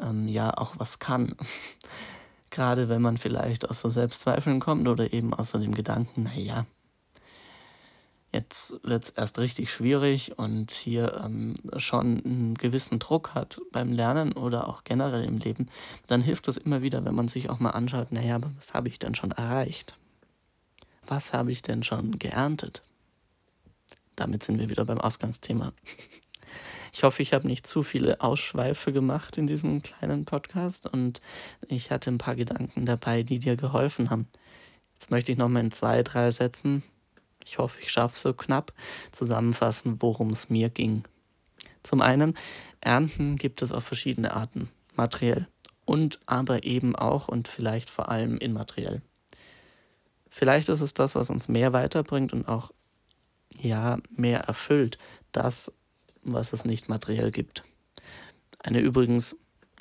ähm, 0.00 0.26
ja, 0.26 0.56
auch 0.56 0.74
was 0.78 0.98
kann. 0.98 1.36
Gerade 2.50 2.88
wenn 2.88 3.02
man 3.02 3.18
vielleicht 3.18 3.68
aus 3.68 3.80
so 3.80 3.90
Selbstzweifeln 3.90 4.60
kommt 4.60 4.88
oder 4.88 5.12
eben 5.12 5.34
aus 5.34 5.50
so 5.50 5.58
dem 5.58 5.74
Gedanken, 5.74 6.22
naja, 6.22 6.64
jetzt 8.32 8.80
wird 8.82 9.04
es 9.04 9.10
erst 9.10 9.38
richtig 9.38 9.70
schwierig 9.70 10.38
und 10.38 10.70
hier 10.70 11.22
ähm, 11.24 11.54
schon 11.76 12.22
einen 12.24 12.54
gewissen 12.54 12.98
Druck 12.98 13.34
hat 13.34 13.60
beim 13.72 13.92
Lernen 13.92 14.32
oder 14.32 14.68
auch 14.68 14.84
generell 14.84 15.24
im 15.24 15.38
Leben, 15.38 15.68
dann 16.06 16.20
hilft 16.20 16.48
es 16.48 16.56
immer 16.56 16.82
wieder, 16.82 17.04
wenn 17.04 17.14
man 17.14 17.28
sich 17.28 17.50
auch 17.50 17.60
mal 17.60 17.70
anschaut, 17.70 18.12
naja, 18.12 18.36
aber 18.36 18.50
was 18.56 18.74
habe 18.74 18.88
ich 18.88 18.98
denn 18.98 19.14
schon 19.14 19.30
erreicht? 19.30 19.94
Was 21.06 21.32
habe 21.32 21.52
ich 21.52 21.62
denn 21.62 21.82
schon 21.82 22.18
geerntet? 22.18 22.82
Damit 24.16 24.42
sind 24.42 24.58
wir 24.58 24.68
wieder 24.68 24.84
beim 24.84 25.00
Ausgangsthema. 25.00 25.72
Ich 26.92 27.02
hoffe, 27.02 27.20
ich 27.20 27.34
habe 27.34 27.46
nicht 27.46 27.66
zu 27.66 27.82
viele 27.82 28.22
Ausschweife 28.22 28.90
gemacht 28.90 29.36
in 29.36 29.46
diesem 29.46 29.82
kleinen 29.82 30.24
Podcast 30.24 30.86
und 30.86 31.20
ich 31.68 31.90
hatte 31.90 32.10
ein 32.10 32.16
paar 32.16 32.36
Gedanken 32.36 32.86
dabei, 32.86 33.22
die 33.22 33.38
dir 33.38 33.56
geholfen 33.56 34.08
haben. 34.08 34.28
Jetzt 34.94 35.10
möchte 35.10 35.30
ich 35.30 35.36
noch 35.36 35.50
mal 35.50 35.60
in 35.60 35.72
zwei, 35.72 36.02
drei 36.02 36.30
Sätzen 36.30 36.82
ich 37.46 37.58
hoffe, 37.58 37.80
ich 37.80 37.90
schaffe 37.90 38.18
so 38.18 38.34
knapp, 38.34 38.72
zusammenfassen, 39.12 40.02
worum 40.02 40.30
es 40.30 40.50
mir 40.50 40.68
ging. 40.68 41.04
Zum 41.82 42.02
einen, 42.02 42.36
Ernten 42.80 43.36
gibt 43.36 43.62
es 43.62 43.72
auf 43.72 43.84
verschiedene 43.84 44.34
Arten, 44.34 44.68
materiell 44.96 45.46
und 45.86 46.18
aber 46.26 46.64
eben 46.64 46.94
auch 46.96 47.28
und 47.28 47.48
vielleicht 47.48 47.88
vor 47.88 48.10
allem 48.10 48.36
immateriell. 48.36 49.00
Vielleicht 50.28 50.68
ist 50.68 50.80
es 50.80 50.92
das, 50.92 51.14
was 51.14 51.30
uns 51.30 51.48
mehr 51.48 51.72
weiterbringt 51.72 52.32
und 52.32 52.46
auch 52.46 52.70
ja 53.56 53.98
mehr 54.10 54.40
erfüllt, 54.40 54.98
das, 55.32 55.72
was 56.22 56.52
es 56.52 56.64
nicht 56.64 56.88
materiell 56.88 57.30
gibt. 57.30 57.62
Eine 58.58 58.80
übrigens, 58.80 59.36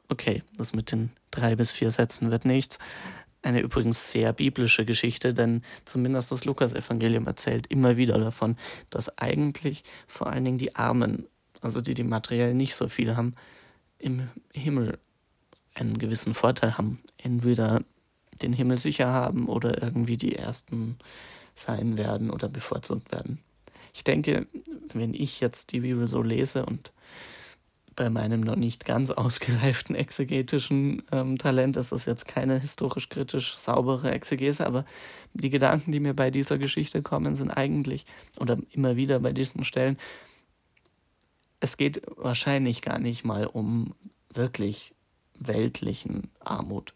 okay, 0.07 0.43
das 0.57 0.73
mit 0.73 0.91
den 0.91 1.11
drei 1.31 1.55
bis 1.55 1.71
vier 1.71 1.91
Sätzen 1.91 2.31
wird 2.31 2.45
nichts. 2.45 2.77
Eine 3.45 3.59
übrigens 3.59 4.11
sehr 4.11 4.33
biblische 4.33 4.85
Geschichte, 4.85 5.31
denn 5.31 5.61
zumindest 5.85 6.31
das 6.31 6.45
Lukas-Evangelium 6.45 7.27
erzählt 7.27 7.67
immer 7.67 7.95
wieder 7.95 8.17
davon, 8.17 8.57
dass 8.89 9.19
eigentlich 9.19 9.83
vor 10.07 10.25
allen 10.25 10.45
Dingen 10.45 10.57
die 10.57 10.75
Armen, 10.75 11.27
also 11.61 11.79
die, 11.79 11.93
die 11.93 12.03
materiell 12.03 12.55
nicht 12.55 12.73
so 12.73 12.87
viel 12.87 13.15
haben, 13.15 13.35
im 13.99 14.29
Himmel 14.51 14.97
einen 15.75 15.99
gewissen 15.99 16.33
Vorteil 16.33 16.75
haben. 16.79 17.03
Entweder 17.19 17.83
den 18.41 18.51
Himmel 18.51 18.77
sicher 18.77 19.13
haben 19.13 19.47
oder 19.47 19.79
irgendwie 19.79 20.17
die 20.17 20.35
Ersten 20.35 20.97
sein 21.53 21.99
werden 21.99 22.31
oder 22.31 22.49
bevorzugt 22.49 23.11
werden. 23.11 23.43
Ich 23.93 24.03
denke, 24.03 24.47
wenn 24.91 25.13
ich 25.13 25.39
jetzt 25.39 25.71
die 25.71 25.81
Bibel 25.81 26.07
so 26.07 26.23
lese 26.23 26.65
und 26.65 26.91
bei 27.95 28.09
meinem 28.09 28.41
noch 28.41 28.55
nicht 28.55 28.85
ganz 28.85 29.09
ausgereiften 29.11 29.95
exegetischen 29.95 31.03
ähm, 31.11 31.37
Talent 31.37 31.77
ist 31.77 31.91
das 31.91 32.05
jetzt 32.05 32.27
keine 32.27 32.59
historisch 32.59 33.09
kritisch 33.09 33.55
saubere 33.55 34.11
Exegese, 34.11 34.65
aber 34.65 34.85
die 35.33 35.49
Gedanken, 35.49 35.91
die 35.91 35.99
mir 35.99 36.13
bei 36.13 36.31
dieser 36.31 36.57
Geschichte 36.57 37.01
kommen, 37.01 37.35
sind 37.35 37.51
eigentlich, 37.51 38.05
oder 38.39 38.57
immer 38.71 38.95
wieder 38.95 39.19
bei 39.19 39.33
diesen 39.33 39.63
Stellen, 39.63 39.97
es 41.59 41.77
geht 41.77 42.01
wahrscheinlich 42.17 42.81
gar 42.81 42.99
nicht 42.99 43.25
mal 43.25 43.47
um 43.47 43.95
wirklich 44.33 44.93
weltlichen 45.35 46.29
Armut. 46.39 46.93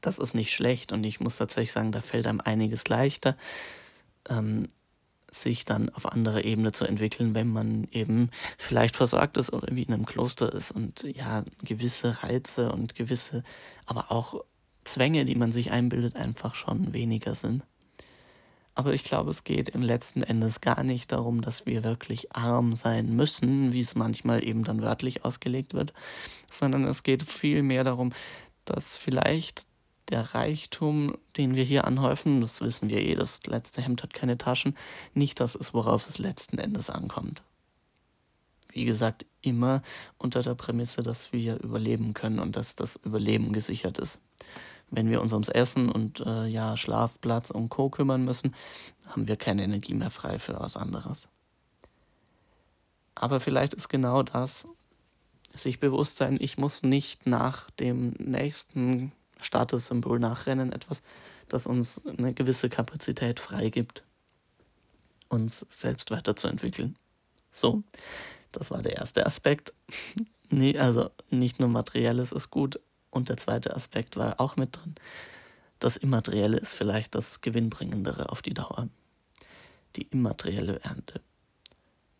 Das 0.00 0.18
ist 0.18 0.34
nicht 0.34 0.52
schlecht 0.52 0.92
und 0.92 1.04
ich 1.04 1.20
muss 1.20 1.36
tatsächlich 1.36 1.72
sagen, 1.72 1.92
da 1.92 2.00
fällt 2.00 2.26
einem 2.26 2.40
einiges 2.40 2.88
leichter. 2.88 3.36
Ähm, 4.28 4.68
sich 5.32 5.64
dann 5.64 5.88
auf 5.90 6.06
anderer 6.06 6.44
Ebene 6.44 6.72
zu 6.72 6.84
entwickeln, 6.84 7.34
wenn 7.34 7.48
man 7.48 7.88
eben 7.90 8.30
vielleicht 8.58 8.96
versorgt 8.96 9.36
ist 9.38 9.52
oder 9.52 9.68
wie 9.74 9.82
in 9.82 9.92
einem 9.92 10.06
Kloster 10.06 10.52
ist 10.52 10.72
und 10.72 11.02
ja, 11.02 11.44
gewisse 11.62 12.22
Reize 12.22 12.70
und 12.70 12.94
gewisse, 12.94 13.42
aber 13.86 14.12
auch 14.12 14.44
Zwänge, 14.84 15.24
die 15.24 15.34
man 15.34 15.52
sich 15.52 15.70
einbildet, 15.70 16.16
einfach 16.16 16.54
schon 16.54 16.92
weniger 16.92 17.34
sind. 17.34 17.62
Aber 18.74 18.94
ich 18.94 19.04
glaube, 19.04 19.30
es 19.30 19.44
geht 19.44 19.68
im 19.70 19.82
letzten 19.82 20.22
Endes 20.22 20.60
gar 20.60 20.82
nicht 20.82 21.12
darum, 21.12 21.42
dass 21.42 21.66
wir 21.66 21.84
wirklich 21.84 22.34
arm 22.34 22.74
sein 22.74 23.14
müssen, 23.14 23.72
wie 23.72 23.80
es 23.80 23.94
manchmal 23.94 24.44
eben 24.46 24.64
dann 24.64 24.82
wörtlich 24.82 25.24
ausgelegt 25.24 25.74
wird, 25.74 25.92
sondern 26.50 26.84
es 26.84 27.02
geht 27.02 27.22
vielmehr 27.22 27.84
darum, 27.84 28.12
dass 28.64 28.96
vielleicht 28.96 29.66
der 30.10 30.34
Reichtum, 30.34 31.14
den 31.36 31.54
wir 31.56 31.64
hier 31.64 31.86
anhäufen, 31.86 32.40
das 32.40 32.60
wissen 32.60 32.90
wir 32.90 33.00
eh, 33.00 33.14
das 33.14 33.44
letzte 33.46 33.82
Hemd 33.82 34.02
hat 34.02 34.14
keine 34.14 34.38
Taschen, 34.38 34.76
nicht 35.14 35.40
das 35.40 35.54
ist, 35.54 35.74
worauf 35.74 36.08
es 36.08 36.18
letzten 36.18 36.58
Endes 36.58 36.90
ankommt. 36.90 37.42
Wie 38.70 38.84
gesagt, 38.84 39.26
immer 39.42 39.82
unter 40.18 40.42
der 40.42 40.54
Prämisse, 40.54 41.02
dass 41.02 41.32
wir 41.32 41.62
überleben 41.62 42.14
können 42.14 42.38
und 42.38 42.56
dass 42.56 42.74
das 42.74 42.96
Überleben 42.96 43.52
gesichert 43.52 43.98
ist. 43.98 44.20
Wenn 44.90 45.10
wir 45.10 45.20
uns 45.20 45.32
ums 45.32 45.48
Essen 45.48 45.90
und 45.90 46.20
äh, 46.20 46.46
ja, 46.46 46.76
Schlafplatz 46.76 47.50
und 47.50 47.68
Co. 47.68 47.90
kümmern 47.90 48.24
müssen, 48.24 48.54
haben 49.08 49.28
wir 49.28 49.36
keine 49.36 49.64
Energie 49.64 49.94
mehr 49.94 50.10
frei 50.10 50.38
für 50.38 50.58
was 50.58 50.76
anderes. 50.76 51.28
Aber 53.14 53.40
vielleicht 53.40 53.74
ist 53.74 53.88
genau 53.88 54.22
das, 54.22 54.66
sich 55.54 55.80
bewusst 55.80 56.16
sein, 56.16 56.36
ich 56.40 56.58
muss 56.58 56.82
nicht 56.82 57.26
nach 57.26 57.70
dem 57.72 58.14
nächsten 58.18 59.12
Statussymbol 59.42 60.18
nachrennen, 60.18 60.72
etwas, 60.72 61.02
das 61.48 61.66
uns 61.66 62.02
eine 62.06 62.32
gewisse 62.34 62.68
Kapazität 62.68 63.40
freigibt, 63.40 64.04
uns 65.28 65.66
selbst 65.68 66.10
weiterzuentwickeln. 66.10 66.96
So, 67.50 67.82
das 68.52 68.70
war 68.70 68.82
der 68.82 68.96
erste 68.96 69.26
Aspekt. 69.26 69.72
nee, 70.50 70.78
also 70.78 71.10
nicht 71.30 71.60
nur 71.60 71.68
materielles 71.68 72.32
ist 72.32 72.50
gut. 72.50 72.80
Und 73.10 73.28
der 73.28 73.36
zweite 73.36 73.76
Aspekt 73.76 74.16
war 74.16 74.40
auch 74.40 74.56
mit 74.56 74.76
drin. 74.76 74.94
Das 75.78 75.96
Immaterielle 75.96 76.56
ist 76.56 76.74
vielleicht 76.74 77.14
das 77.14 77.40
Gewinnbringendere 77.40 78.30
auf 78.30 78.40
die 78.40 78.54
Dauer. 78.54 78.88
Die 79.96 80.02
immaterielle 80.04 80.80
Ernte. 80.80 81.20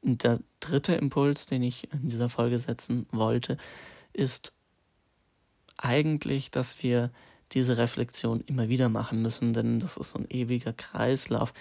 Und 0.02 0.24
der 0.24 0.40
dritte 0.60 0.94
Impuls, 0.94 1.46
den 1.46 1.62
ich 1.62 1.90
in 1.92 2.08
dieser 2.08 2.28
Folge 2.28 2.58
setzen 2.58 3.06
wollte, 3.12 3.56
ist 4.12 4.54
eigentlich, 5.82 6.50
dass 6.50 6.82
wir 6.82 7.10
diese 7.52 7.76
Reflexion 7.76 8.40
immer 8.46 8.68
wieder 8.68 8.88
machen 8.88 9.20
müssen, 9.20 9.52
denn 9.52 9.80
das 9.80 9.96
ist 9.96 10.12
so 10.12 10.18
ein 10.18 10.26
ewiger 10.30 10.72
Kreislauf. 10.72 11.52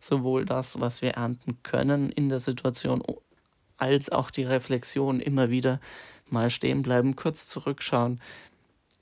Sowohl 0.00 0.44
das, 0.44 0.80
was 0.80 1.02
wir 1.02 1.12
ernten 1.12 1.58
können 1.62 2.10
in 2.10 2.28
der 2.28 2.40
Situation, 2.40 3.02
als 3.76 4.10
auch 4.10 4.30
die 4.30 4.44
Reflexion 4.44 5.20
immer 5.20 5.50
wieder 5.50 5.80
mal 6.30 6.50
stehen 6.50 6.82
bleiben, 6.82 7.16
kurz 7.16 7.48
zurückschauen, 7.48 8.20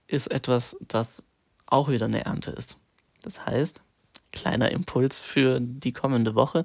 ist 0.08 0.30
etwas, 0.32 0.76
das 0.80 1.22
auch 1.66 1.88
wieder 1.88 2.06
eine 2.06 2.24
Ernte 2.24 2.50
ist. 2.50 2.78
Das 3.22 3.46
heißt, 3.46 3.82
kleiner 4.32 4.70
Impuls 4.70 5.18
für 5.18 5.60
die 5.60 5.92
kommende 5.92 6.34
Woche. 6.34 6.64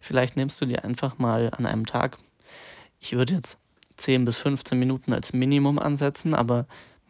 Vielleicht 0.00 0.36
nimmst 0.36 0.60
du 0.60 0.66
dir 0.66 0.84
einfach 0.84 1.18
mal 1.18 1.50
an 1.56 1.66
einem 1.66 1.86
Tag, 1.86 2.18
ich 3.00 3.12
würde 3.12 3.34
jetzt 3.34 3.58
10 3.96 4.24
bis 4.24 4.38
15 4.38 4.78
Minuten 4.78 5.12
als 5.12 5.32
Minimum 5.32 5.78
ansetzen, 5.78 6.34
aber 6.34 6.66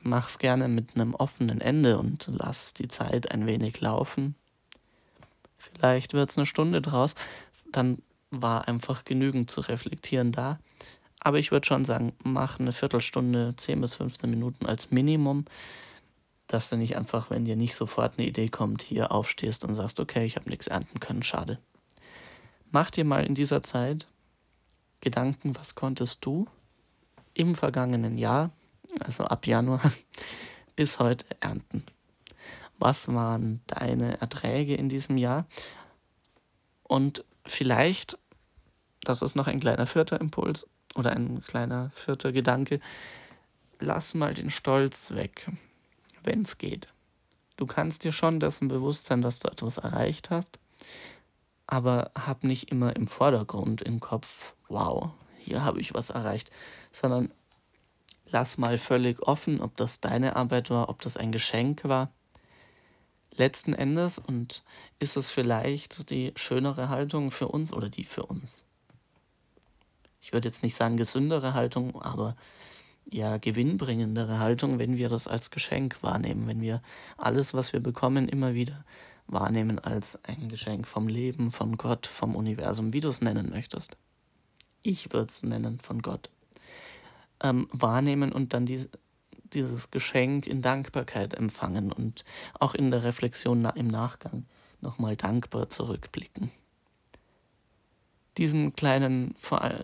mach's 0.07 0.39
gerne 0.39 0.69
mit 0.69 0.95
einem 0.95 1.15
offenen 1.15 1.61
Ende 1.61 1.99
und 1.99 2.29
lass 2.31 2.75
die 2.75 2.89
Zeit 2.89 3.31
ein 3.33 3.47
wenig 3.47 3.81
laufen. 3.81 4.35
Vielleicht 5.59 6.15
wird 6.15 6.31
es 6.31 6.39
eine 6.39 6.47
Stunde 6.47 6.81
draus, 6.81 7.15
dann 7.73 7.99
war 8.31 8.69
einfach 8.69 9.05
genügend 9.05 9.51
zu 9.51 9.61
reflektieren 9.61 10.33
da. 10.33 10.59
Aber 11.21 11.39
ich 11.39 11.51
würde 11.51 11.67
schon 11.67 11.85
sagen, 11.85 12.13
mach 12.23 12.61
eine 12.61 12.73
Viertelstunde, 12.73 13.55
10 13.57 13.81
bis 13.81 13.97
15 13.97 14.31
Minuten 14.31 14.67
als 14.67 14.91
Minimum, 14.91 15.45
dass 16.47 16.69
du 16.69 16.77
nicht 16.77 16.97
einfach, 16.97 17.31
wenn 17.31 17.45
dir 17.45 17.57
nicht 17.57 17.75
sofort 17.75 18.19
eine 18.19 18.29
Idee 18.29 18.49
kommt, 18.49 18.83
hier 18.83 19.11
aufstehst 19.11 19.65
und 19.65 19.75
sagst, 19.75 19.99
okay, 19.99 20.25
ich 20.25 20.37
habe 20.37 20.49
nichts 20.49 20.69
ernten 20.69 21.01
können, 21.01 21.23
schade. 21.23 21.59
Mach 22.71 22.91
dir 22.91 23.05
mal 23.05 23.25
in 23.25 23.35
dieser 23.35 23.63
Zeit 23.63 24.07
Gedanken, 25.01 25.57
was 25.57 25.75
konntest 25.75 26.25
du 26.25 26.47
im 27.35 27.55
vergangenen 27.55 28.19
Jahr 28.19 28.51
also 29.01 29.25
ab 29.25 29.47
Januar 29.47 29.81
bis 30.77 30.99
heute 30.99 31.25
ernten. 31.41 31.85
Was 32.79 33.09
waren 33.09 33.63
deine 33.67 34.21
Erträge 34.21 34.75
in 34.75 34.89
diesem 34.89 35.17
Jahr? 35.17 35.47
Und 36.83 37.25
vielleicht, 37.47 38.19
das 39.03 39.23
ist 39.23 39.35
noch 39.35 39.47
ein 39.47 39.61
kleiner 39.61 39.87
vierter 39.87 40.21
Impuls 40.21 40.67
oder 40.95 41.13
ein 41.13 41.41
kleiner 41.43 41.91
vierter 41.91 42.33
Gedanke, 42.33 42.81
lass 43.79 44.15
mal 44.15 44.35
den 44.35 44.51
Stolz 44.51 45.13
weg, 45.13 45.51
wenn 46.23 46.43
es 46.43 46.59
geht. 46.59 46.89
Du 47.57 47.67
kannst 47.67 48.05
dir 48.05 48.13
schon 48.13 48.41
dessen 48.41 48.69
bewusst 48.69 49.07
sein, 49.07 49.23
dass 49.23 49.39
du 49.39 49.49
etwas 49.49 49.79
erreicht 49.79 50.31
hast, 50.31 50.59
aber 51.67 52.11
hab 52.15 52.45
nicht 52.45 52.71
immer 52.71 52.95
im 52.95 53.07
Vordergrund 53.07 53.83
im 53.83 54.01
Kopf, 54.01 54.55
wow, 54.69 55.11
hier 55.39 55.65
habe 55.65 55.81
ich 55.81 55.95
was 55.95 56.11
erreicht, 56.11 56.51
sondern 56.93 57.33
lass 58.31 58.59
mal 58.59 58.79
völlig 58.79 59.23
offen, 59.23 59.61
ob 59.61 59.77
das 59.77 60.01
deine 60.01 60.37
Arbeit 60.37 60.71
war, 60.71 60.89
ob 60.89 61.01
das 61.01 61.17
ein 61.17 61.33
Geschenk 61.33 61.85
war. 61.85 62.11
Letzten 63.35 63.75
Endes 63.75 64.19
und 64.19 64.63
ist 64.99 65.17
es 65.17 65.31
vielleicht 65.31 66.11
die 66.11 66.33
schönere 66.37 66.89
Haltung 66.89 67.31
für 67.31 67.49
uns 67.49 67.73
oder 67.73 67.89
die 67.89 68.05
für 68.05 68.25
uns. 68.25 68.65
Ich 70.21 70.33
würde 70.33 70.49
jetzt 70.49 70.63
nicht 70.63 70.75
sagen 70.75 70.97
gesündere 70.97 71.55
Haltung, 71.55 72.01
aber 72.01 72.35
ja 73.11 73.37
gewinnbringendere 73.37 74.41
Haltung, 74.41 74.79
wenn 74.79 74.97
wir 74.97 75.09
das 75.09 75.29
als 75.29 75.51
Geschenk 75.51 76.03
wahrnehmen, 76.03 76.49
wenn 76.49 76.61
wir 76.61 76.83
alles, 77.17 77.55
was 77.55 77.73
wir 77.73 77.81
bekommen, 77.81 78.29
immer 78.29 78.55
wieder 78.55 78.85
wahrnehmen 79.29 79.79
als 79.79 80.19
ein 80.25 80.49
Geschenk 80.49 80.89
vom 80.89 81.07
Leben, 81.07 81.53
von 81.53 81.77
Gott, 81.77 82.07
vom 82.07 82.35
Universum, 82.35 82.93
wie 82.93 83.01
du 83.01 83.09
es 83.09 83.21
nennen 83.21 83.51
möchtest. 83.51 83.97
Ich 84.83 85.13
würde 85.13 85.27
es 85.27 85.43
nennen 85.43 85.79
von 85.79 86.01
Gott 86.01 86.31
ähm, 87.43 87.69
wahrnehmen 87.73 88.33
und 88.33 88.53
dann 88.53 88.67
die, 88.67 88.89
dieses 89.53 89.91
Geschenk 89.91 90.47
in 90.47 90.63
Dankbarkeit 90.63 91.35
empfangen 91.35 91.93
und 91.93 92.25
auch 92.59 92.75
in 92.75 92.91
der 92.91 93.03
Reflexion 93.03 93.65
im 93.75 93.89
Nachgang 93.89 94.47
nochmal 94.81 95.17
dankbar 95.17 95.69
zurückblicken. 95.69 96.51
Diesen 98.37 98.77
kleinen, 98.77 99.35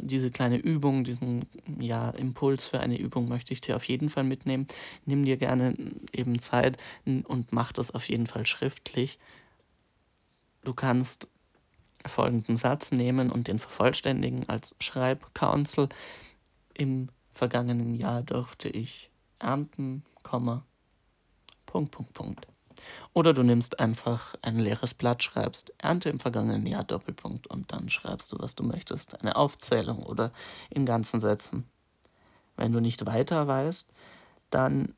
diese 0.02 0.30
kleine 0.30 0.58
Übung, 0.58 1.04
diesen 1.04 1.46
ja, 1.80 2.10
Impuls 2.10 2.66
für 2.66 2.80
eine 2.80 2.98
Übung 2.98 3.26
möchte 3.26 3.54
ich 3.54 3.62
dir 3.62 3.76
auf 3.76 3.84
jeden 3.84 4.10
Fall 4.10 4.24
mitnehmen. 4.24 4.66
Nimm 5.06 5.24
dir 5.24 5.38
gerne 5.38 5.74
eben 6.12 6.38
Zeit 6.38 6.76
und 7.06 7.52
mach 7.52 7.72
das 7.72 7.92
auf 7.92 8.06
jeden 8.10 8.26
Fall 8.26 8.44
schriftlich. 8.46 9.18
Du 10.64 10.74
kannst 10.74 11.28
folgenden 12.04 12.56
Satz 12.56 12.92
nehmen 12.92 13.30
und 13.30 13.48
den 13.48 13.58
vervollständigen 13.58 14.46
als 14.48 14.76
Schreibcounsel 14.80 15.88
im 16.74 17.08
vergangenen 17.32 17.94
Jahr 17.94 18.22
durfte 18.22 18.68
ich 18.68 19.10
ernten, 19.38 20.04
Komma, 20.22 20.64
Punkt, 21.66 21.90
Punkt, 21.90 22.12
Punkt. 22.12 22.46
Oder 23.12 23.32
du 23.32 23.42
nimmst 23.42 23.78
einfach 23.80 24.34
ein 24.42 24.58
leeres 24.58 24.94
Blatt, 24.94 25.22
schreibst 25.22 25.72
Ernte 25.78 26.10
im 26.10 26.18
vergangenen 26.18 26.66
Jahr, 26.66 26.84
Doppelpunkt, 26.84 27.46
und 27.46 27.72
dann 27.72 27.88
schreibst 27.88 28.32
du, 28.32 28.38
was 28.38 28.54
du 28.54 28.64
möchtest. 28.64 29.20
Eine 29.20 29.36
Aufzählung 29.36 30.02
oder 30.02 30.32
in 30.70 30.86
ganzen 30.86 31.20
Sätzen. 31.20 31.68
Wenn 32.56 32.72
du 32.72 32.80
nicht 32.80 33.06
weiter 33.06 33.46
weißt, 33.46 33.90
dann 34.50 34.94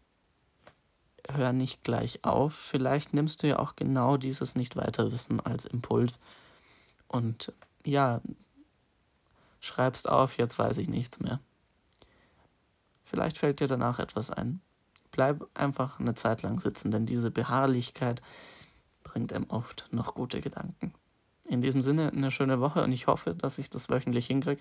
hör 1.30 1.52
nicht 1.52 1.82
gleich 1.84 2.24
auf. 2.24 2.54
Vielleicht 2.54 3.14
nimmst 3.14 3.42
du 3.42 3.48
ja 3.48 3.58
auch 3.58 3.76
genau 3.76 4.16
dieses 4.16 4.56
Nicht-Weiterwissen 4.56 5.40
als 5.40 5.64
Impuls 5.64 6.14
und 7.08 7.52
ja, 7.84 8.20
schreibst 9.60 10.08
auf, 10.08 10.36
jetzt 10.36 10.58
weiß 10.58 10.78
ich 10.78 10.88
nichts 10.88 11.20
mehr. 11.20 11.40
Vielleicht 13.14 13.38
fällt 13.38 13.61
dir 13.61 13.68
danach 13.68 14.00
etwas 14.00 14.33
ein. 14.33 14.61
Bleib 15.12 15.46
einfach 15.55 16.00
eine 16.00 16.16
Zeit 16.16 16.42
lang 16.42 16.59
sitzen, 16.59 16.90
denn 16.90 17.07
diese 17.07 17.31
Beharrlichkeit 17.31 18.20
bringt 19.05 19.33
einem 19.33 19.48
oft 19.50 19.87
noch 19.92 20.16
gute 20.16 20.40
Gedanken. 20.40 20.92
In 21.48 21.61
diesem 21.61 21.81
Sinne 21.81 22.11
eine 22.11 22.33
schöne 22.33 22.59
Woche 22.59 22.83
und 22.83 22.90
ich 22.90 23.07
hoffe, 23.07 23.37
dass 23.37 23.59
ich 23.59 23.70
das 23.70 23.88
wöchentlich 23.88 24.27
hinkriege. 24.27 24.61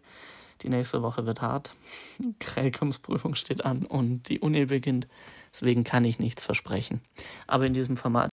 Die 0.61 0.69
nächste 0.69 1.01
Woche 1.01 1.25
wird 1.25 1.41
hart. 1.41 1.71
Quellkommensprüfung 2.39 3.33
steht 3.33 3.65
an 3.65 3.87
und 3.87 4.29
die 4.29 4.39
Uni 4.39 4.65
beginnt. 4.65 5.07
Deswegen 5.51 5.83
kann 5.83 6.05
ich 6.05 6.19
nichts 6.19 6.43
versprechen. 6.43 7.01
Aber 7.47 7.65
in 7.65 7.73
diesem 7.73 7.97
Format, 7.97 8.29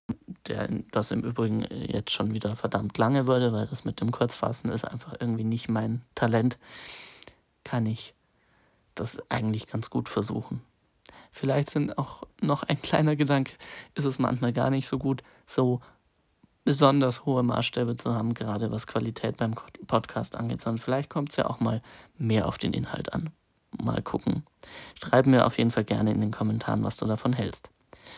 der, 0.49 0.69
das 0.91 1.13
im 1.13 1.23
Übrigen 1.23 1.65
jetzt 1.71 2.11
schon 2.11 2.35
wieder 2.35 2.57
verdammt 2.57 2.99
lange 2.99 3.27
wurde, 3.27 3.55
weil 3.55 3.69
das 3.69 3.87
mit 3.87 4.03
dem 4.03 4.11
Kurzfassen 4.11 4.71
ist 4.71 4.85
einfach 4.85 5.15
irgendwie 5.19 5.45
nicht 5.45 5.71
mein 5.71 6.03
Talent, 6.15 6.59
kann 7.65 7.87
ich 7.87 8.13
das 8.94 9.18
eigentlich 9.31 9.66
ganz 9.66 9.90
gut 9.90 10.09
versuchen. 10.09 10.62
Vielleicht 11.31 11.70
sind 11.70 11.96
auch 11.96 12.24
noch 12.40 12.64
ein 12.64 12.81
kleiner 12.83 13.16
Gedanke, 13.16 13.53
ist 13.94 14.05
es 14.05 14.18
manchmal 14.18 14.53
gar 14.53 14.70
nicht 14.70 14.88
so 14.88 14.98
gut, 14.98 15.22
so 15.46 15.81
besonders 16.64 17.24
hohe 17.24 17.42
Maßstäbe 17.42 17.96
zu 17.96 18.14
haben, 18.14 18.35
gerade 18.35 18.70
was 18.70 18.87
Qualität 18.87 19.37
beim 19.37 19.55
Podcast 19.87 20.37
angeht, 20.37 20.61
sondern 20.61 20.83
vielleicht 20.83 21.09
kommt 21.09 21.31
es 21.31 21.37
ja 21.37 21.46
auch 21.46 21.61
mal 21.61 21.83
mehr 22.18 22.46
auf 22.46 22.59
den 22.59 22.72
Inhalt 22.72 23.12
an. 23.12 23.31
Mal 23.83 24.03
gucken. 24.03 24.44
Schreib 25.00 25.26
mir 25.26 25.46
auf 25.46 25.57
jeden 25.59 25.70
Fall 25.70 25.85
gerne 25.85 26.11
in 26.11 26.20
den 26.20 26.33
Kommentaren, 26.33 26.83
was 26.83 26.96
du 26.96 27.07
davon 27.07 27.33
hältst. 27.33 27.70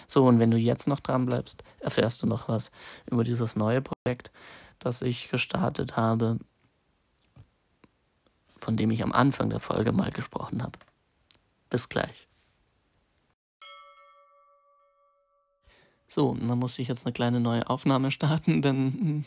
So, 0.06 0.26
und 0.26 0.38
wenn 0.38 0.50
du 0.50 0.56
jetzt 0.56 0.88
noch 0.88 1.00
dran 1.00 1.26
bleibst, 1.26 1.62
erfährst 1.80 2.22
du 2.22 2.26
noch 2.26 2.48
was 2.48 2.70
über 3.11 3.24
dieses 3.24 3.56
neue 3.56 3.82
Projekt, 3.82 4.30
das 4.78 5.02
ich 5.02 5.28
gestartet 5.28 5.96
habe 5.96 6.38
von 8.62 8.77
dem 8.77 8.92
ich 8.92 9.03
am 9.03 9.12
Anfang 9.12 9.51
der 9.51 9.59
Folge 9.59 9.90
mal 9.90 10.11
gesprochen 10.11 10.62
habe. 10.62 10.79
Bis 11.68 11.88
gleich. 11.88 12.29
So, 16.07 16.35
dann 16.35 16.59
muss 16.59 16.79
ich 16.79 16.87
jetzt 16.87 17.05
eine 17.05 17.12
kleine 17.12 17.40
neue 17.40 17.68
Aufnahme 17.68 18.12
starten, 18.12 18.62
denn 18.62 19.25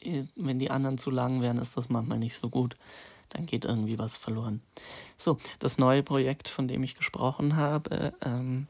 äh, 0.00 0.24
wenn 0.34 0.58
die 0.58 0.70
anderen 0.70 0.98
zu 0.98 1.10
lang 1.10 1.40
wären, 1.40 1.56
ist 1.58 1.78
das 1.78 1.88
manchmal 1.88 2.18
nicht 2.18 2.34
so 2.34 2.50
gut. 2.50 2.76
Dann 3.30 3.46
geht 3.46 3.64
irgendwie 3.64 3.98
was 3.98 4.18
verloren. 4.18 4.60
So, 5.16 5.38
das 5.58 5.78
neue 5.78 6.02
Projekt, 6.02 6.48
von 6.48 6.68
dem 6.68 6.82
ich 6.82 6.94
gesprochen 6.94 7.56
habe, 7.56 8.12
ähm, 8.22 8.66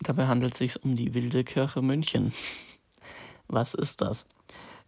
dabei 0.00 0.26
handelt 0.26 0.52
es 0.52 0.58
sich 0.58 0.82
um 0.82 0.96
die 0.96 1.12
Wilde 1.12 1.44
Kirche 1.44 1.82
München. 1.82 2.32
Was 3.48 3.74
ist 3.74 4.00
das? 4.00 4.26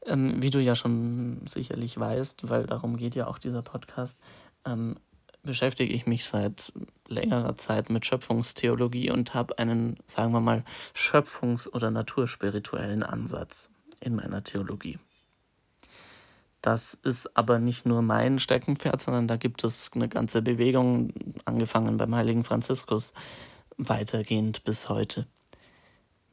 Ähm, 0.07 0.43
wie 0.43 0.51
du 0.51 0.61
ja 0.61 0.75
schon 0.75 1.41
sicherlich 1.47 1.99
weißt, 1.99 2.49
weil 2.49 2.67
darum 2.67 2.97
geht 2.97 3.15
ja 3.15 3.29
auch 3.29 3.39
dieser 3.39 3.63
Podcast, 3.63 4.21
ähm, 4.65 4.97
beschäftige 5.45 5.93
ich 5.93 6.07
mich 6.07 6.25
seit 6.25 6.73
längerer 7.09 7.57
Zeit 7.57 7.91
mit 7.91 8.07
Schöpfungstheologie 8.07 9.11
und 9.11 9.35
habe 9.35 9.59
einen, 9.59 9.97
sagen 10.07 10.33
wir 10.33 10.41
mal, 10.41 10.65
schöpfungs- 10.95 11.69
oder 11.69 11.91
naturspirituellen 11.91 13.03
Ansatz 13.03 13.71
in 14.01 14.15
meiner 14.17 14.43
Theologie. 14.45 14.99
Das 16.61 16.95
ist 16.95 17.37
aber 17.37 17.59
nicht 17.59 17.87
nur 17.87 18.03
mein 18.03 18.39
Steckenpferd, 18.39 19.01
sondern 19.01 19.27
da 19.27 19.37
gibt 19.37 19.65
es 19.65 19.91
eine 19.95 20.09
ganze 20.09 20.43
Bewegung, 20.43 21.13
angefangen 21.45 21.97
beim 21.97 22.15
heiligen 22.15 22.45
Franziskus, 22.45 23.13
weitergehend 23.77 24.63
bis 24.63 24.89
heute. 24.89 25.27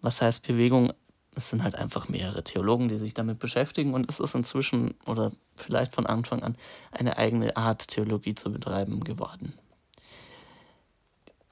Was 0.01 0.21
heißt 0.21 0.45
Bewegung? 0.45 0.93
Es 1.35 1.49
sind 1.49 1.63
halt 1.63 1.75
einfach 1.75 2.09
mehrere 2.09 2.43
Theologen, 2.43 2.89
die 2.89 2.97
sich 2.97 3.13
damit 3.13 3.39
beschäftigen 3.39 3.93
und 3.93 4.09
es 4.09 4.19
ist 4.19 4.35
inzwischen 4.35 4.95
oder 5.05 5.31
vielleicht 5.55 5.93
von 5.93 6.05
Anfang 6.05 6.43
an 6.43 6.57
eine 6.91 7.17
eigene 7.17 7.55
Art, 7.55 7.87
Theologie 7.87 8.35
zu 8.35 8.51
betreiben 8.51 9.03
geworden. 9.03 9.53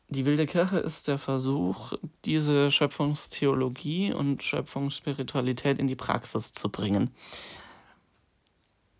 Die 0.09 0.25
wilde 0.25 0.45
Kirche 0.45 0.77
ist 0.77 1.09
der 1.09 1.19
Versuch, 1.19 1.91
diese 2.23 2.71
Schöpfungstheologie 2.71 4.13
und 4.13 4.41
Schöpfungsspiritualität 4.41 5.79
in 5.79 5.87
die 5.87 5.97
Praxis 5.97 6.53
zu 6.53 6.69
bringen. 6.69 7.11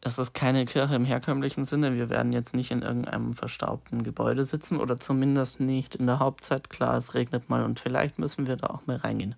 Es 0.02 0.18
ist 0.18 0.34
keine 0.34 0.66
Kirche 0.66 0.96
im 0.96 1.06
herkömmlichen 1.06 1.64
Sinne. 1.64 1.96
Wir 1.96 2.10
werden 2.10 2.34
jetzt 2.34 2.54
nicht 2.54 2.72
in 2.72 2.82
irgendeinem 2.82 3.32
verstaubten 3.32 4.04
Gebäude 4.04 4.44
sitzen 4.44 4.80
oder 4.80 4.98
zumindest 4.98 5.62
nicht 5.62 5.96
in 5.96 6.08
der 6.08 6.20
Hauptzeit. 6.20 6.70
Klar, 6.70 6.98
es 6.98 7.14
regnet 7.14 7.50
mal 7.50 7.64
und 7.64 7.80
vielleicht 7.80 8.20
müssen 8.20 8.46
wir 8.46 8.58
da 8.58 8.68
auch 8.68 8.86
mal 8.86 8.98
reingehen. 8.98 9.36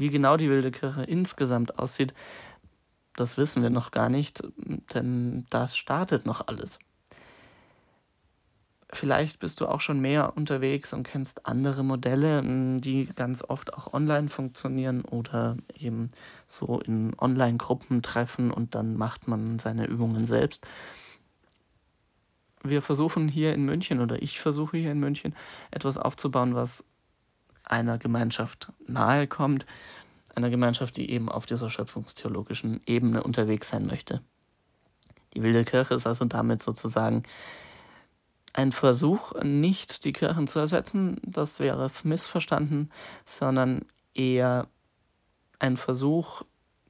Wie 0.00 0.08
genau 0.08 0.38
die 0.38 0.48
wilde 0.48 0.70
Kirche 0.70 1.02
insgesamt 1.02 1.78
aussieht, 1.78 2.14
das 3.16 3.36
wissen 3.36 3.62
wir 3.62 3.68
noch 3.68 3.90
gar 3.90 4.08
nicht, 4.08 4.42
denn 4.94 5.44
da 5.50 5.68
startet 5.68 6.24
noch 6.24 6.48
alles. 6.48 6.78
Vielleicht 8.90 9.40
bist 9.40 9.60
du 9.60 9.66
auch 9.66 9.82
schon 9.82 10.00
mehr 10.00 10.38
unterwegs 10.38 10.94
und 10.94 11.02
kennst 11.02 11.44
andere 11.44 11.84
Modelle, 11.84 12.42
die 12.80 13.10
ganz 13.14 13.44
oft 13.46 13.74
auch 13.74 13.92
online 13.92 14.28
funktionieren 14.28 15.02
oder 15.02 15.58
eben 15.78 16.10
so 16.46 16.80
in 16.80 17.12
Online-Gruppen 17.18 18.00
treffen 18.00 18.50
und 18.50 18.74
dann 18.74 18.96
macht 18.96 19.28
man 19.28 19.58
seine 19.58 19.84
Übungen 19.84 20.24
selbst. 20.24 20.66
Wir 22.62 22.80
versuchen 22.80 23.28
hier 23.28 23.52
in 23.52 23.66
München 23.66 24.00
oder 24.00 24.22
ich 24.22 24.40
versuche 24.40 24.78
hier 24.78 24.92
in 24.92 24.98
München 24.98 25.36
etwas 25.70 25.98
aufzubauen, 25.98 26.54
was 26.54 26.84
einer 27.70 27.98
Gemeinschaft 27.98 28.72
nahe 28.86 29.26
kommt, 29.26 29.66
einer 30.34 30.50
Gemeinschaft, 30.50 30.96
die 30.96 31.10
eben 31.10 31.28
auf 31.28 31.46
dieser 31.46 31.70
schöpfungstheologischen 31.70 32.80
Ebene 32.86 33.22
unterwegs 33.22 33.68
sein 33.68 33.86
möchte. 33.86 34.20
Die 35.34 35.42
wilde 35.42 35.64
Kirche 35.64 35.94
ist 35.94 36.06
also 36.06 36.24
damit 36.24 36.62
sozusagen 36.62 37.22
ein 38.52 38.72
Versuch, 38.72 39.32
nicht 39.42 40.04
die 40.04 40.12
Kirchen 40.12 40.48
zu 40.48 40.58
ersetzen, 40.58 41.20
das 41.22 41.60
wäre 41.60 41.90
missverstanden, 42.02 42.90
sondern 43.24 43.82
eher 44.12 44.66
ein 45.60 45.76
Versuch, 45.76 46.42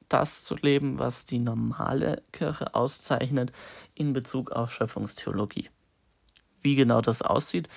das 0.09 0.43
zu 0.43 0.55
leben, 0.55 0.97
was 0.97 1.25
die 1.25 1.39
normale 1.39 2.23
Kirche 2.31 2.73
auszeichnet 2.73 3.51
in 3.93 4.11
Bezug 4.11 4.51
auf 4.51 4.73
Schöpfungstheologie. 4.73 5.69
Wie 6.61 6.75
genau 6.75 7.01
das 7.01 7.21
aussieht, 7.21 7.69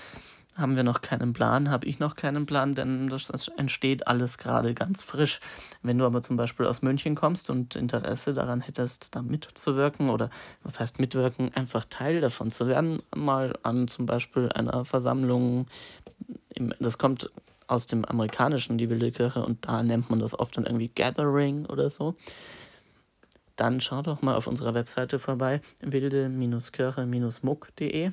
haben 0.56 0.76
wir 0.76 0.84
noch 0.84 1.00
keinen 1.00 1.32
Plan, 1.32 1.70
habe 1.70 1.86
ich 1.86 1.98
noch 1.98 2.14
keinen 2.14 2.46
Plan, 2.46 2.74
denn 2.74 3.08
das, 3.08 3.30
entsteht 3.56 4.06
alles 4.06 4.38
gerade 4.38 4.74
ganz 4.74 5.02
frisch. 5.02 5.40
Wenn 5.82 5.98
du 5.98 6.04
aber 6.04 6.22
zum 6.22 6.36
Beispiel 6.36 6.66
aus 6.66 6.82
München 6.82 7.14
kommst 7.14 7.50
und 7.50 7.76
Interesse 7.76 8.34
daran 8.34 8.60
hättest, 8.60 9.14
da 9.14 9.22
mitzuwirken 9.22 10.10
oder 10.10 10.28
was 10.62 10.80
heißt 10.80 11.00
mitwirken, 11.00 11.52
einfach 11.54 11.84
Teil 11.88 12.20
davon 12.20 12.50
zu 12.50 12.68
werden, 12.68 12.98
mal 13.14 13.54
an 13.62 13.88
zum 13.88 14.04
Beispiel 14.06 14.50
einer 14.52 14.84
Versammlung, 14.84 15.66
das 16.78 16.98
kommt 16.98 17.30
aus 17.66 17.86
dem 17.86 18.04
Amerikanischen, 18.04 18.76
die 18.78 18.90
Wilde 18.90 19.10
Kirche, 19.10 19.44
und 19.44 19.66
da 19.66 19.82
nennt 19.82 20.08
man 20.10 20.20
das 20.20 20.38
oft 20.38 20.56
dann 20.56 20.66
irgendwie 20.66 20.88
Gathering 20.88 21.66
oder 21.66 21.90
so. 21.90 22.14
Dann 23.56 23.80
schau 23.80 24.02
doch 24.02 24.22
mal 24.22 24.36
auf 24.36 24.46
unserer 24.46 24.74
Webseite 24.74 25.18
vorbei, 25.18 25.60
wilde-kirche-muck.de 25.80 28.12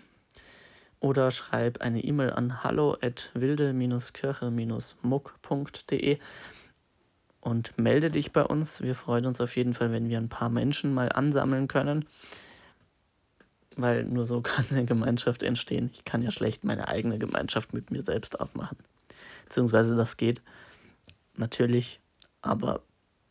oder 1.01 1.31
schreib 1.31 1.81
eine 1.81 2.01
E-Mail 2.01 2.31
an 2.31 2.63
hallo 2.63 2.95
at 3.01 3.31
wilde-kirche-muck.de 3.33 6.19
und 7.41 7.77
melde 7.77 8.09
dich 8.11 8.31
bei 8.31 8.43
uns. 8.43 8.81
Wir 8.81 8.95
freuen 8.95 9.25
uns 9.25 9.41
auf 9.41 9.57
jeden 9.57 9.73
Fall, 9.73 9.91
wenn 9.91 10.07
wir 10.07 10.19
ein 10.19 10.29
paar 10.29 10.49
Menschen 10.49 10.93
mal 10.93 11.11
ansammeln 11.11 11.67
können, 11.67 12.07
weil 13.75 14.05
nur 14.05 14.25
so 14.25 14.39
kann 14.41 14.63
eine 14.69 14.85
Gemeinschaft 14.85 15.43
entstehen. 15.43 15.89
Ich 15.93 16.05
kann 16.05 16.21
ja 16.21 16.31
schlecht 16.31 16.63
meine 16.63 16.87
eigene 16.87 17.17
Gemeinschaft 17.17 17.73
mit 17.73 17.91
mir 17.91 18.03
selbst 18.03 18.39
aufmachen. 18.39 18.77
Beziehungsweise 19.45 19.95
das 19.95 20.15
geht 20.17 20.41
natürlich, 21.35 21.99
aber 22.41 22.81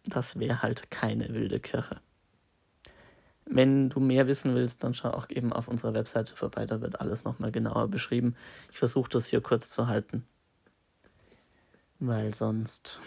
das 0.04 0.38
wäre 0.38 0.62
halt 0.62 0.90
keine 0.90 1.30
wilde 1.30 1.60
Kirche. 1.60 1.96
Wenn 3.52 3.88
du 3.88 3.98
mehr 3.98 4.28
wissen 4.28 4.54
willst, 4.54 4.84
dann 4.84 4.94
schau 4.94 5.10
auch 5.10 5.28
eben 5.28 5.52
auf 5.52 5.66
unserer 5.66 5.92
Webseite 5.92 6.36
vorbei, 6.36 6.66
da 6.66 6.80
wird 6.80 7.00
alles 7.00 7.24
nochmal 7.24 7.50
genauer 7.50 7.88
beschrieben. 7.88 8.36
Ich 8.70 8.78
versuche 8.78 9.10
das 9.10 9.26
hier 9.26 9.40
kurz 9.40 9.70
zu 9.70 9.88
halten, 9.88 10.24
weil 11.98 12.32
sonst 12.32 13.00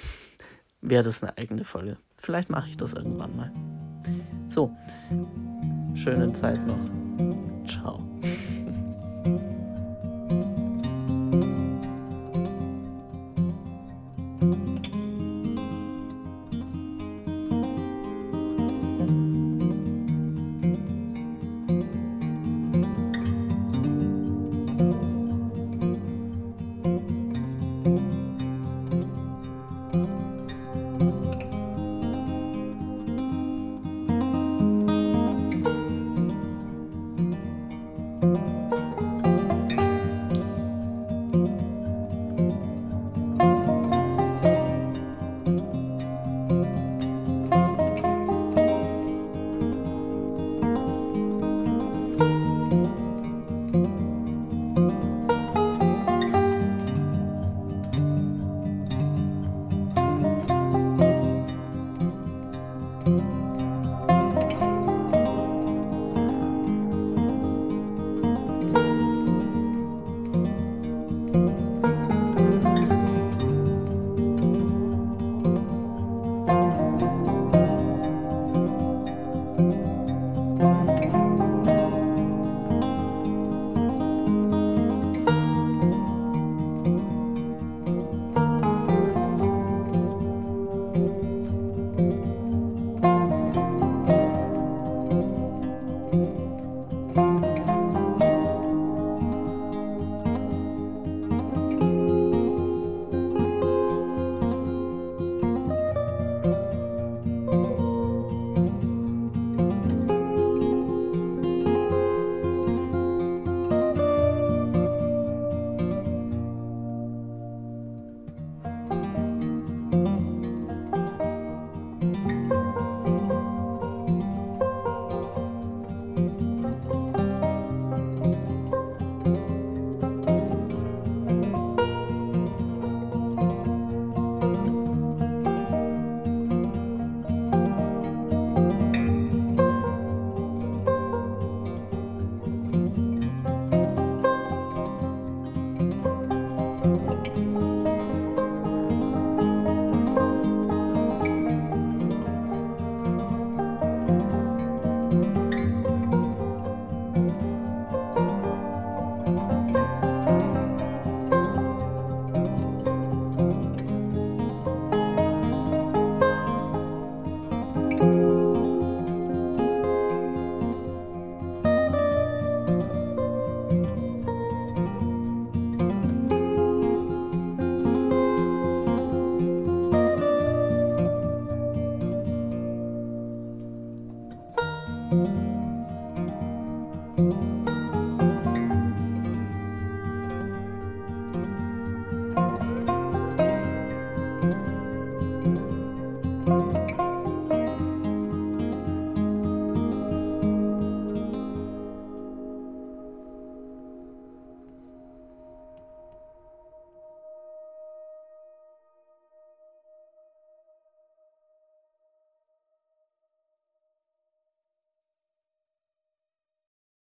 wäre 0.81 1.03
das 1.03 1.23
eine 1.23 1.37
eigene 1.37 1.63
Folge. 1.63 1.97
Vielleicht 2.17 2.49
mache 2.49 2.67
ich 2.69 2.77
das 2.77 2.93
irgendwann 2.93 3.35
mal. 3.37 3.51
So, 4.47 4.75
schöne 5.95 6.33
Zeit 6.33 6.67
noch. 6.67 6.89
Ciao. 7.65 8.12